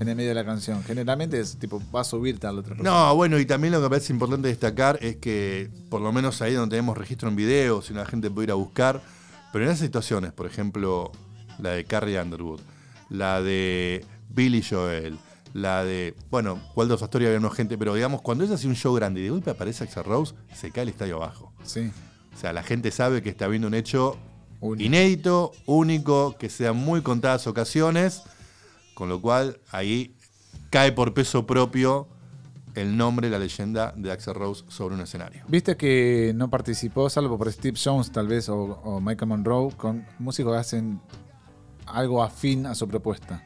[0.00, 0.82] en el medio de la canción.
[0.82, 2.90] Generalmente es tipo, va a subir tal otra persona.
[2.90, 6.42] No, bueno, y también lo que me parece importante destacar es que, por lo menos
[6.42, 9.00] ahí donde tenemos registro en video, si la gente puede ir a buscar,
[9.52, 11.12] pero en esas situaciones, por ejemplo,
[11.58, 12.60] la de Carrie Underwood,
[13.10, 15.18] la de Billy Joel,
[15.52, 18.92] la de, bueno, Waldo Astoria había menos gente, pero digamos, cuando es así un show
[18.94, 21.52] grande y de golpe aparece Axel Rose, se cae el estadio abajo.
[21.62, 21.92] Sí.
[22.34, 24.16] O sea, la gente sabe que está viendo un hecho
[24.60, 24.82] Único.
[24.84, 28.22] inédito, único, que sea muy contadas ocasiones,
[28.94, 30.16] con lo cual ahí
[30.70, 32.08] cae por peso propio
[32.74, 35.44] el nombre, la leyenda de Axel Rose sobre un escenario.
[35.46, 40.04] Viste que no participó, salvo por Steve Jones tal vez o, o Michael Monroe, con
[40.18, 41.00] músicos que hacen
[41.86, 43.42] algo afín a su propuesta.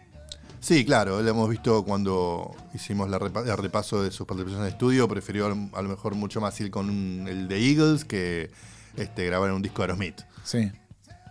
[0.61, 4.71] Sí, claro, lo hemos visto cuando hicimos la repa- el repaso de sus participaciones de
[4.71, 8.51] estudio, prefirió a lo mejor mucho más ir con un- el de Eagles que
[8.97, 10.73] este, grabar un disco de Aerosmith, Sí.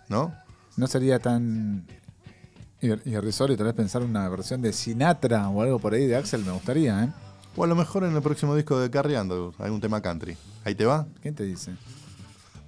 [0.08, 0.32] ¿no?
[0.76, 1.86] No sería tan
[2.80, 6.42] ir- irrisorio tal vez pensar una versión de Sinatra o algo por ahí de Axel,
[6.44, 7.08] me gustaría, ¿eh?
[7.56, 10.36] O a lo mejor en el próximo disco de Carrie Underwood, algún tema country.
[10.64, 11.06] ¿Ahí te va?
[11.20, 11.72] ¿Quién te dice?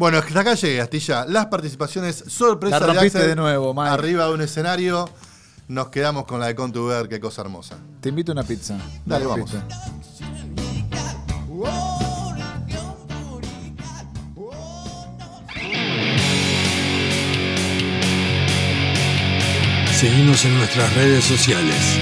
[0.00, 1.26] Bueno, hasta acá llegué, Astilla.
[1.26, 3.90] Las participaciones sorpresas La de Axel de nuevo, Mike.
[3.90, 5.06] Arriba de un escenario.
[5.68, 7.76] Nos quedamos con la de Contuber, qué cosa hermosa.
[8.00, 8.78] Te invito a una pizza.
[9.04, 9.52] Dale, vamos.
[9.52, 9.76] rompiste.
[19.92, 21.98] Seguimos en nuestras redes sociales.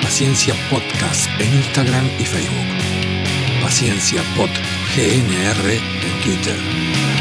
[0.00, 3.62] Paciencia Podcast en Instagram y Facebook.
[3.64, 4.50] Paciencia Pod
[4.96, 7.15] GNR en Twitter.